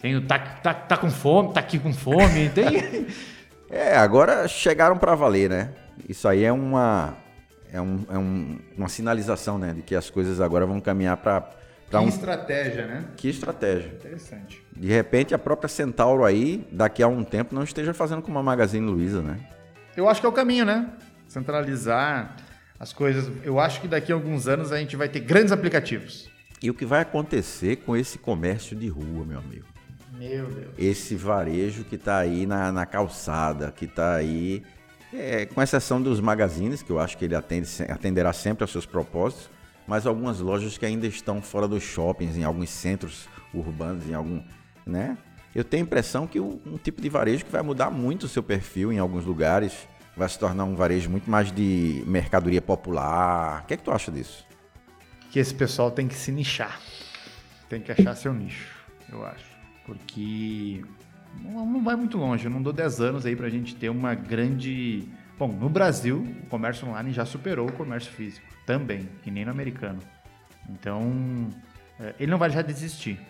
[0.00, 2.48] Tem o tá, tá, tá com fome, tá aqui com fome.
[2.54, 3.06] Tem.
[3.70, 5.70] É, agora chegaram para valer, né?
[6.08, 7.16] Isso aí é uma
[7.72, 11.50] é, um, é um- uma sinalização, né, de que as coisas agora vão caminhar para
[11.90, 13.04] para um estratégia, né?
[13.16, 13.88] que estratégia.
[13.88, 14.60] Interessante.
[14.76, 18.42] De repente a própria Centauro aí, daqui a um tempo não esteja fazendo como a
[18.42, 19.38] Magazine Luiza, né?
[19.96, 20.88] Eu acho que é o caminho, né?
[21.28, 22.36] Centralizar
[22.80, 23.30] as coisas.
[23.44, 26.28] Eu acho que daqui a alguns anos a gente vai ter grandes aplicativos.
[26.62, 29.66] E o que vai acontecer com esse comércio de rua, meu amigo?
[30.18, 30.72] Meu Deus.
[30.78, 34.62] Esse varejo que está aí na, na calçada, que está aí,
[35.14, 38.84] é, com exceção dos magazines, que eu acho que ele atende, atenderá sempre aos seus
[38.86, 39.48] propósitos,
[39.86, 44.42] mas algumas lojas que ainda estão fora dos shoppings, em alguns centros urbanos, em algum,
[44.86, 45.16] né?
[45.54, 48.28] Eu tenho a impressão que o- um tipo de varejo que vai mudar muito o
[48.28, 49.86] seu perfil em alguns lugares,
[50.16, 53.62] vai se tornar um varejo muito mais de mercadoria popular.
[53.62, 54.44] O que é que tu acha disso?
[55.30, 56.80] Que esse pessoal tem que se nichar.
[57.68, 58.68] Tem que achar seu nicho,
[59.10, 59.44] eu acho.
[59.86, 60.84] Porque
[61.42, 62.44] não, não vai muito longe.
[62.44, 65.08] Eu não dou 10 anos aí pra gente ter uma grande.
[65.38, 68.46] Bom, no Brasil, o comércio online já superou o comércio físico.
[68.66, 69.98] Também, que nem no americano.
[70.70, 71.48] Então,
[72.00, 73.20] é, ele não vai já desistir.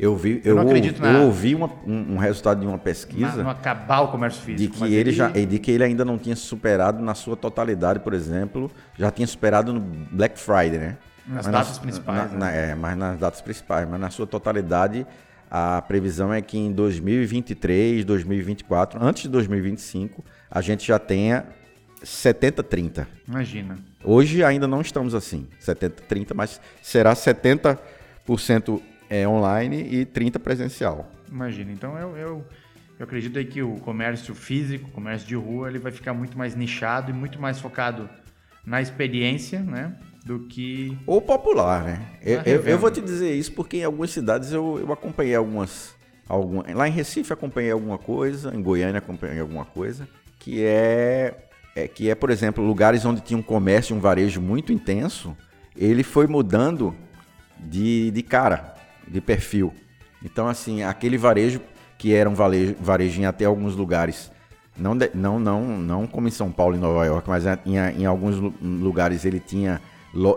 [0.00, 2.78] Eu vi, Eu eu, não ouvi, na- eu ouvi uma- um, um resultado de uma
[2.78, 3.42] pesquisa.
[3.42, 4.74] não acabar o comércio De físico.
[4.74, 8.14] que, mas ele já, de que ele ainda não tinha superado na sua totalidade, por
[8.14, 10.96] exemplo, já tinha superado no Black Friday, né?
[11.26, 12.36] Nas Mas datas principais, na- né?
[12.38, 15.06] na- é, mas nas datas principais, mas na sua totalidade,
[15.54, 21.44] a previsão é que em 2023, 2024, antes de 2025, a gente já tenha
[22.02, 23.06] 70-30.
[23.28, 23.78] Imagina.
[24.02, 28.80] Hoje ainda não estamos assim, 70-30, mas será 70%
[29.10, 31.12] é, online e 30% presencial.
[31.30, 31.70] Imagina.
[31.70, 32.46] Então eu, eu,
[32.98, 36.38] eu acredito aí que o comércio físico, o comércio de rua, ele vai ficar muito
[36.38, 38.08] mais nichado e muito mais focado
[38.64, 39.94] na experiência, né?
[40.24, 40.96] Do que.
[41.06, 42.00] Ou popular, né?
[42.22, 42.76] Eu, eu- eu revenda.
[42.78, 45.94] vou te dizer isso porque em algumas cidades eu, eu acompanhei algumas,
[46.28, 50.08] alguma- Lá em Recife acompanhei alguma coisa, em Goiânia acompanhei alguma coisa,
[50.38, 51.34] que é
[51.74, 55.34] é que é, por exemplo, lugares onde tinha um comércio, um varejo muito intenso,
[55.74, 56.94] ele foi mudando
[57.58, 58.74] de, de cara,
[59.08, 59.72] de perfil.
[60.22, 61.62] Então, assim, aquele varejo
[61.96, 64.30] que era um varejo, varejo em até alguns lugares,
[64.76, 68.36] não, não, não, não como em São Paulo e Nova York, mas em, em alguns
[68.60, 69.80] lugares ele tinha,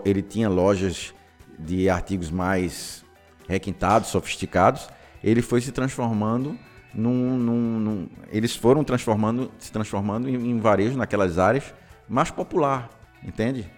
[0.04, 1.14] ele tinha lojas
[1.58, 3.04] de artigos mais
[3.48, 4.88] requintados, sofisticados,
[5.22, 6.58] ele foi se transformando
[6.94, 11.74] num, num, num, eles foram transformando, se transformando em, em, varejo naquelas áreas
[12.08, 12.88] mais popular,
[13.22, 13.70] entende?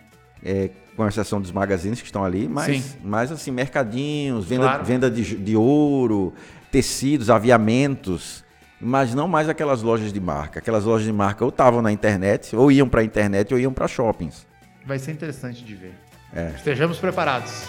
[0.44, 4.84] É, com exceção dos magazines que estão ali, mas, mas assim, mercadinhos, venda, claro.
[4.84, 6.32] venda de, de ouro,
[6.70, 8.44] tecidos, aviamentos,
[8.80, 10.60] mas não mais aquelas lojas de marca.
[10.60, 13.72] Aquelas lojas de marca ou estavam na internet, ou iam para a internet, ou iam
[13.72, 14.46] para shoppings.
[14.84, 15.94] Vai ser interessante de ver.
[16.34, 16.52] É.
[16.56, 17.64] Estejamos preparados.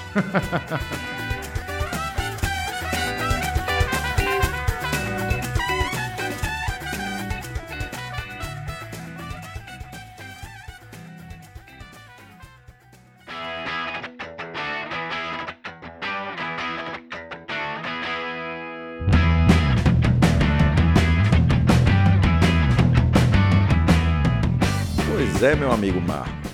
[25.39, 26.48] Pois é, meu amigo Marco.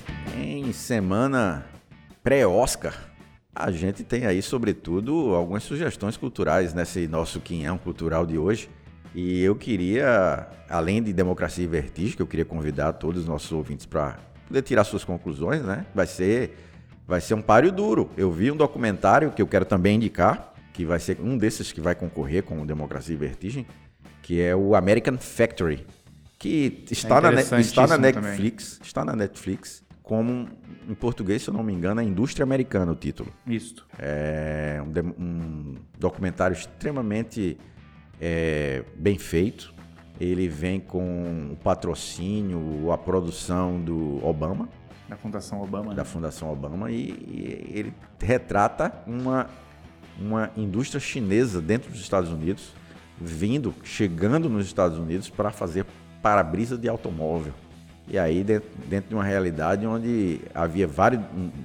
[0.86, 1.66] Em semana
[2.24, 2.94] pré-Oscar,
[3.56, 8.70] a gente tem aí, sobretudo, algumas sugestões culturais nesse nosso quinhão cultural de hoje.
[9.16, 13.52] E eu queria, além de Democracia e Vertigem, que eu queria convidar todos os nossos
[13.52, 15.88] ouvintes para poder tirar suas conclusões, né?
[15.96, 16.56] Vai ser,
[17.08, 18.12] vai ser um páreo duro.
[18.16, 21.82] Eu vi um documentário que eu quero também indicar, que vai ser um desses que
[21.82, 23.66] vai concorrer com Democracia e Vertigem,
[24.22, 25.84] que é o American Factory,
[26.38, 28.88] que está, é na, está na Netflix, também.
[28.88, 30.48] está na Netflix, como
[30.88, 33.34] em português, se eu não me engano, é Indústria Americana o título.
[33.46, 33.86] Isso.
[33.98, 37.58] É um, um documentário extremamente
[38.22, 39.74] é, bem feito.
[40.22, 44.70] Ele vem com o patrocínio, a produção do Obama.
[45.10, 45.96] Da Fundação Obama.
[45.96, 46.08] Da né?
[46.08, 46.92] Fundação Obama.
[46.92, 49.50] E, e ele retrata uma,
[50.22, 52.74] uma indústria chinesa dentro dos Estados Unidos,
[53.20, 55.84] vindo, chegando nos Estados Unidos para fazer
[56.22, 57.54] para-brisa de automóvel.
[58.08, 61.22] E aí, dentro, dentro, de uma realidade onde havia vários,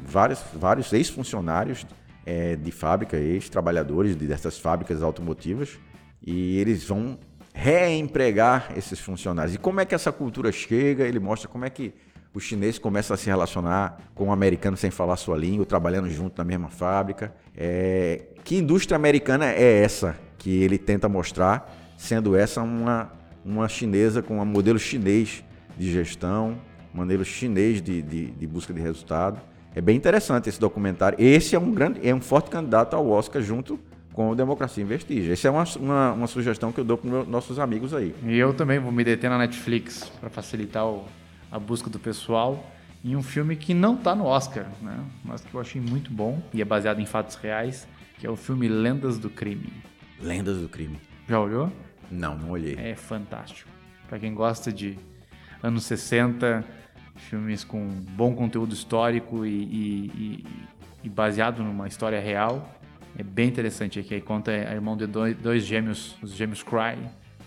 [0.07, 1.87] vários, vários ex-funcionários
[2.25, 5.79] é, de fábrica, ex-trabalhadores dessas fábricas automotivas,
[6.27, 7.19] e eles vão
[7.53, 9.55] reempregar esses funcionários.
[9.55, 11.05] E como é que essa cultura chega?
[11.05, 11.93] Ele mostra como é que
[12.33, 16.39] o chinês começa a se relacionar com o americano sem falar sua língua, trabalhando junto
[16.39, 17.35] na mesma fábrica.
[17.57, 18.23] É...
[18.45, 23.13] Que indústria americana é essa que ele tenta mostrar, sendo essa uma
[23.45, 25.43] uma chinesa com um modelo chinês
[25.79, 26.59] de gestão,
[26.93, 29.41] modelo chinês de, de, de, busca de resultado.
[29.75, 31.17] É bem interessante esse documentário.
[31.21, 33.79] Esse é um grande, é um forte candidato ao Oscar junto
[34.13, 35.33] com o Democracia em Vestígio.
[35.33, 38.15] Essa é uma, uma, uma, sugestão que eu dou para os nossos amigos aí.
[38.25, 41.05] E eu também vou me deter na Netflix para facilitar o,
[41.51, 42.65] a busca do pessoal
[43.05, 44.99] em um filme que não está no Oscar, né?
[45.25, 48.37] mas que eu achei muito bom e é baseado em fatos reais, que é o
[48.37, 49.73] filme Lendas do Crime.
[50.21, 51.01] Lendas do Crime.
[51.27, 51.73] Já olhou?
[52.11, 52.77] Não, não olhei.
[52.77, 53.71] É fantástico.
[54.09, 54.99] Para quem gosta de
[55.63, 56.65] anos 60,
[57.17, 57.87] filmes com
[58.17, 60.47] bom conteúdo histórico e, e,
[61.05, 62.81] e baseado numa história real,
[63.19, 64.15] é bem interessante aqui.
[64.15, 66.97] Aí conta a irmão de dois, dois gêmeos, os gêmeos Cry,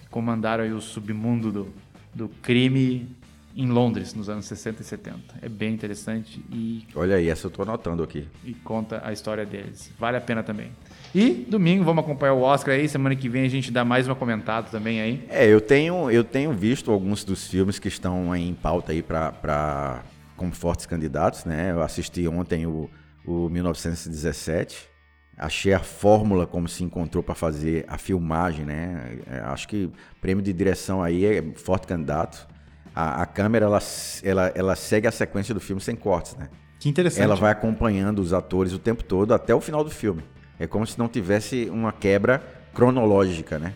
[0.01, 1.73] que comandaram o submundo do,
[2.13, 3.07] do crime
[3.55, 5.19] em Londres, nos anos 60 e 70.
[5.41, 6.85] É bem interessante e...
[6.95, 8.27] Olha aí, essa eu estou anotando aqui.
[8.43, 9.91] E conta a história deles.
[9.99, 10.71] Vale a pena também.
[11.15, 12.89] E domingo vamos acompanhar o Oscar aí.
[12.89, 15.23] Semana que vem a gente dá mais uma comentada também aí.
[15.29, 20.01] É, eu tenho, eu tenho visto alguns dos filmes que estão em pauta aí para
[20.35, 21.71] como fortes candidatos, né?
[21.71, 22.89] Eu assisti ontem o,
[23.25, 24.89] o 1917.
[25.37, 29.19] Achei a fórmula como se encontrou para fazer a filmagem, né?
[29.29, 32.47] É, acho que prêmio de direção aí é forte candidato.
[32.95, 33.79] A, a câmera ela,
[34.23, 36.49] ela, ela segue a sequência do filme sem cortes, né?
[36.79, 37.23] Que interessante.
[37.23, 40.23] Ela vai acompanhando os atores o tempo todo até o final do filme.
[40.63, 42.41] É como se não tivesse uma quebra
[42.73, 43.73] cronológica, né?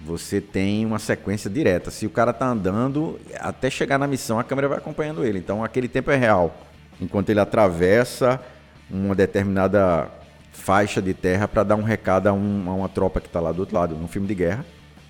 [0.00, 1.90] Você tem uma sequência direta.
[1.90, 5.38] Se o cara tá andando, até chegar na missão, a câmera vai acompanhando ele.
[5.38, 6.56] Então aquele tempo é real.
[6.98, 8.40] Enquanto ele atravessa
[8.90, 10.10] uma determinada
[10.50, 13.52] faixa de terra para dar um recado a, um, a, uma tropa que está lá
[13.52, 14.64] do outro lado, num filme de guerra.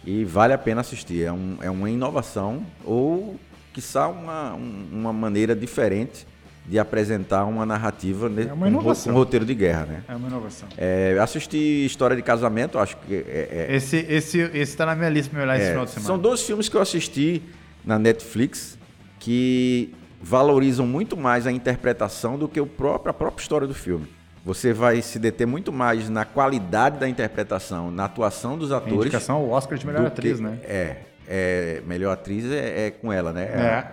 [0.05, 1.23] E vale a pena assistir.
[1.23, 3.39] É, um, é uma inovação ou,
[3.73, 6.27] quiçá, uma, uma maneira diferente
[6.71, 10.05] de apresentar uma narrativa é uma com, com roteiro de guerra, né?
[10.07, 10.69] É uma inovação.
[10.79, 15.11] É, assisti História de Casamento, acho que é, é, esse esse esse está na minha
[15.11, 16.07] lista para olhar esse é, final de semana.
[16.07, 17.43] São dois filmes que eu assisti
[17.85, 18.79] na Netflix
[19.19, 19.93] que
[20.23, 24.07] valorizam muito mais a interpretação do que o próprio, a própria história do filme.
[24.45, 28.95] Você vai se deter muito mais na qualidade da interpretação, na atuação dos atores.
[28.95, 30.59] A indicação ao Oscar de melhor atriz, que, né?
[30.63, 30.97] É,
[31.27, 33.43] é, melhor atriz é, é, com ela, né?
[33.43, 33.85] É.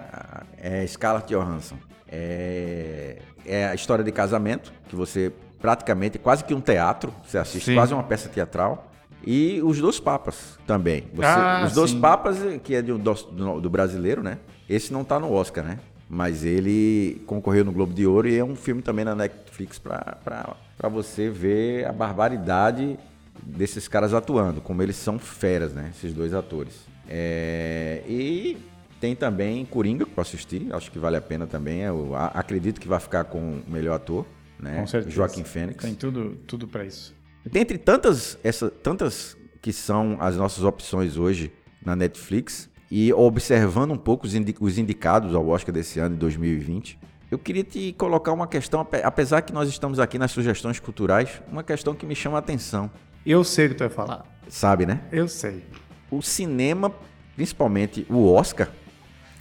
[0.61, 1.86] É, É Scarlett Johansson.
[2.09, 5.31] É, é a história de casamento, que você
[5.61, 7.75] praticamente, quase que um teatro, você assiste Sim.
[7.75, 8.91] quase uma peça teatral.
[9.25, 11.05] E os dois papas também.
[11.13, 11.99] Você- Ah, os dois sim.
[11.99, 14.37] papas, que é do, do, do brasileiro, né?
[14.69, 15.79] Esse não tá no Oscar, né?
[16.09, 20.87] Mas ele concorreu no Globo de Ouro e é um filme também na Netflix para
[20.89, 22.97] você ver a barbaridade
[23.43, 25.91] desses caras atuando, como eles são feras, né?
[25.93, 26.85] Esses dois atores.
[27.09, 28.57] É, e
[28.99, 31.81] tem também Coringa para assistir, acho que vale a pena também.
[31.81, 34.25] Eu a- acredito que vai ficar com o melhor ator,
[34.59, 34.79] né?
[34.79, 35.15] Com certeza.
[35.15, 35.83] Joaquim Fênix.
[35.83, 37.15] Tem tudo, tudo para isso.
[37.45, 41.51] Dentre tantas, essa, tantas que são as nossas opções hoje
[41.85, 46.19] na Netflix, e observando um pouco os, indi- os indicados ao Oscar desse ano, de
[46.21, 46.97] 2020,
[47.29, 51.41] eu queria te colocar uma questão, ape- apesar que nós estamos aqui nas sugestões culturais,
[51.51, 52.89] uma questão que me chama a atenção.
[53.25, 54.25] Eu sei o que tu vai falar.
[54.47, 55.01] Sabe, né?
[55.11, 55.65] Eu sei.
[56.09, 56.89] O cinema,
[57.35, 58.69] principalmente o Oscar,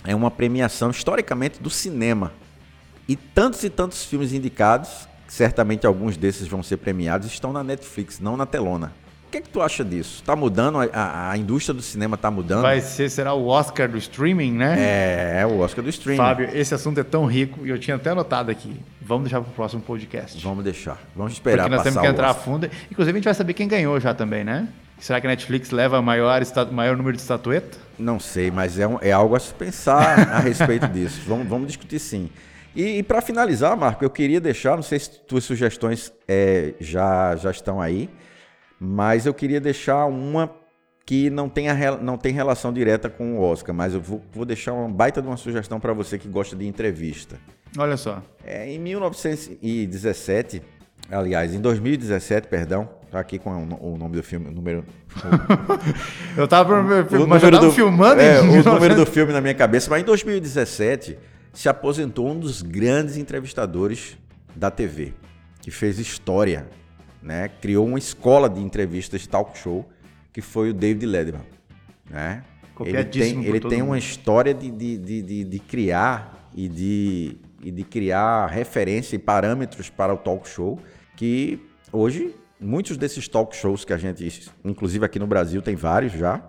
[0.05, 2.33] é uma premiação historicamente do cinema.
[3.09, 8.21] E tantos e tantos filmes indicados, certamente alguns desses vão ser premiados, estão na Netflix,
[8.21, 8.93] não na telona.
[9.37, 10.23] O que, que tu acha disso?
[10.25, 10.79] Tá mudando?
[10.93, 12.63] A, a- indústria do cinema tá mudando?
[12.63, 14.77] Vai ser, será o Oscar do streaming, né?
[14.79, 16.17] É, é o Oscar do streaming.
[16.17, 18.81] Fábio, esse assunto é tão rico e eu tinha até anotado aqui.
[19.03, 20.43] Vamos deixar para o próximo podcast.
[20.43, 20.99] Vamos deixar.
[21.15, 22.69] Vamos esperar Porque nós temos que entrar a fundo.
[22.91, 24.69] Inclusive, a gente vai saber quem ganhou já também, né?
[24.99, 26.41] Será que a Netflix leva maior,
[26.73, 27.77] maior número de estatueta?
[27.99, 31.21] Não sei, mas é, um- é algo a se pensar a respeito disso.
[31.27, 32.31] Vamos, vamos discutir sim.
[32.75, 37.51] E, para finalizar, Marco, eu queria deixar, não sei se tuas sugestões é, já, já
[37.51, 38.09] estão aí,
[38.79, 40.51] mas eu queria deixar uma
[41.05, 44.45] que não tem, a não tem relação direta com o Oscar, mas eu vou, vou
[44.45, 47.39] deixar uma baita de uma sugestão para você que gosta de entrevista.
[47.79, 48.23] Olha só.
[48.45, 50.61] É, em 1917,
[51.09, 54.85] aliás, em 2017, perdão, tá aqui com o, o nome do filme, o número,
[56.37, 58.73] Eu tava, o mas já tava filmando é, em o 1900.
[58.73, 61.19] número do filme na minha cabeça, mas em 2017
[61.53, 64.19] se aposentou um dos grandes entrevistadores
[64.55, 65.15] da TV,
[65.61, 66.67] que fez história,
[67.27, 67.51] né?
[67.61, 69.85] Criou uma escola de entrevistas de talk show,
[70.33, 71.45] que foi o David Letterman,
[72.09, 72.45] né?
[72.81, 77.71] Ele tem, ele tem uma história de, de, de, de, de criar e de, e
[77.71, 80.79] de criar referência e parâmetros para o talk show
[81.17, 81.59] que
[81.91, 86.43] hoje muitos desses talk shows que a gente, inclusive aqui no Brasil, tem vários já.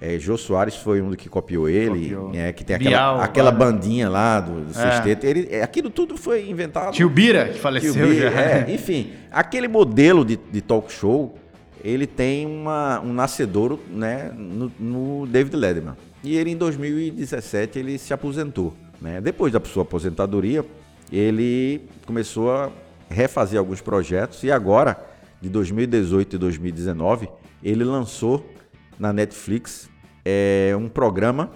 [0.00, 2.30] É, Jô Soares foi um do que copiou ele, Copiou.
[2.34, 3.72] é, que tem Bial, aquela, aquela agora.
[3.72, 4.74] bandinha lá do, do É.
[4.74, 5.24] sexteto.
[5.24, 6.92] Ele, é, aquilo tudo foi inventado.
[6.92, 8.30] Tio Bira, que faleceu B, já.
[8.30, 11.36] é, enfim, aquele modelo de, de talk show,
[11.82, 15.94] ele tem uma, um nascedouro né, no, no David Letterman.
[16.22, 18.74] E ele, em 2017, ele se aposentou.
[19.00, 19.20] Né?
[19.20, 20.64] Depois da sua aposentadoria,
[21.12, 22.70] ele começou a
[23.10, 24.96] refazer alguns projetos e agora,
[25.40, 27.28] de 2018 e 2019,
[27.64, 28.44] ele lançou
[28.98, 29.88] na Netflix
[30.24, 31.50] é, um programa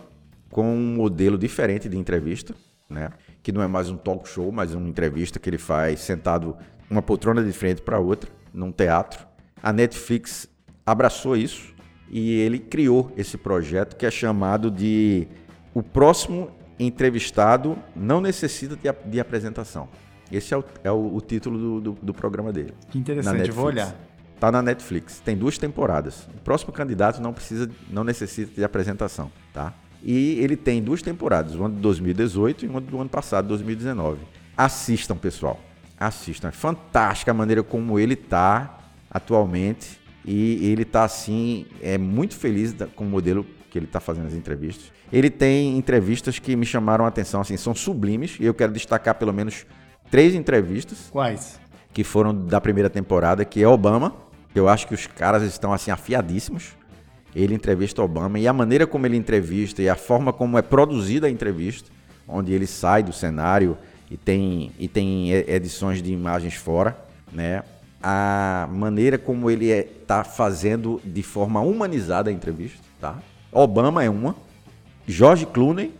[0.50, 2.54] com um modelo diferente de entrevista,
[2.88, 3.10] né?
[3.42, 6.56] Que não é mais um talk show, mas uma entrevista que ele faz sentado
[6.90, 9.26] uma poltrona de frente para outra, num teatro.
[9.62, 10.48] A Netflix
[10.84, 11.72] abraçou isso
[12.10, 15.26] e ele criou esse projeto que é chamado de
[15.74, 19.88] O Próximo Entrevistado Não Necessita de, de Apresentação.
[20.30, 22.74] Esse é o, é o- o título do, do- do programa dele.
[22.90, 23.94] Que interessante, eu vou olhar.
[24.42, 25.20] Tá na Netflix.
[25.20, 26.26] Tem duas temporadas.
[26.36, 29.72] O próximo candidato não precisa, não necessita de apresentação, tá?
[30.02, 34.18] E ele tem duas temporadas, uma de 2018 e uma do ano passado, 2019.
[34.56, 35.60] Assistam, pessoal.
[35.96, 36.48] Assistam.
[36.48, 42.74] É fantástica a maneira como ele tá atualmente e ele tá assim, é muito feliz
[42.96, 44.90] com o modelo que ele tá fazendo as entrevistas.
[45.12, 49.14] Ele tem entrevistas que me chamaram a atenção, assim, são sublimes e eu quero destacar
[49.14, 49.64] pelo menos
[50.10, 51.60] três entrevistas Quais?
[51.94, 54.31] que foram da primeira temporada, que é Obama.
[54.54, 56.76] Eu acho que os caras estão assim afiadíssimos.
[57.34, 61.26] Ele entrevista Obama e a maneira como ele entrevista e a forma como é produzida
[61.26, 61.90] a entrevista,
[62.28, 63.76] onde ele sai do cenário
[64.10, 66.96] e tem, e tem edições de imagens fora,
[67.32, 67.62] né?
[68.02, 73.18] A maneira como ele está fazendo de forma humanizada a entrevista, tá?
[73.50, 74.36] Obama é uma,
[75.06, 75.94] George Clooney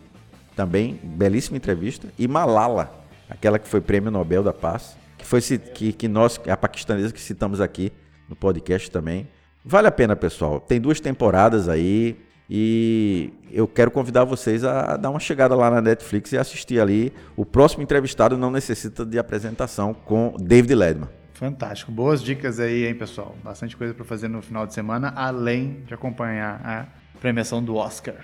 [0.54, 2.92] também, belíssima entrevista, e Malala,
[3.30, 7.20] aquela que foi prêmio Nobel da Paz, que foi que, que nós, a paquistanesa que
[7.20, 7.90] citamos aqui
[8.32, 9.28] no podcast também.
[9.64, 10.58] Vale a pena, pessoal.
[10.58, 12.16] Tem duas temporadas aí
[12.50, 17.12] e eu quero convidar vocês a dar uma chegada lá na Netflix e assistir ali.
[17.36, 21.08] O próximo entrevistado não necessita de apresentação com David Letterman.
[21.34, 21.92] Fantástico.
[21.92, 23.36] Boas dicas aí, hein, pessoal?
[23.44, 26.86] Bastante coisa para fazer no final de semana, além de acompanhar a
[27.20, 28.16] premiação do Oscar.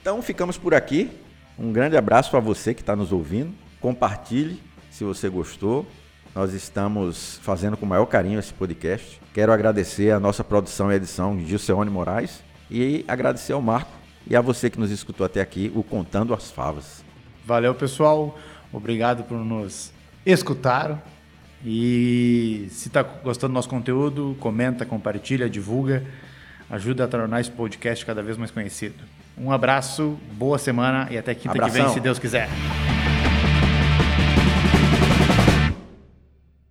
[0.00, 1.10] Então ficamos por aqui.
[1.58, 3.52] Um grande abraço para você que está nos ouvindo.
[3.80, 4.60] Compartilhe
[4.90, 5.86] se você gostou.
[6.36, 9.18] Nós estamos fazendo com o maior carinho esse podcast.
[9.32, 13.90] Quero agradecer a nossa produção e edição, Gilceone Moraes, e agradecer ao Marco
[14.26, 17.02] e a você que nos escutou até aqui, o Contando as Favas.
[17.42, 18.38] Valeu, pessoal.
[18.70, 19.90] Obrigado por nos
[20.26, 21.02] escutar.
[21.64, 26.04] E se está gostando do nosso conteúdo, comenta, compartilha, divulga.
[26.68, 29.02] Ajuda a tornar esse podcast cada vez mais conhecido.
[29.38, 31.76] Um abraço, boa semana e até quinta Abração.
[31.76, 32.50] que vem, se Deus quiser.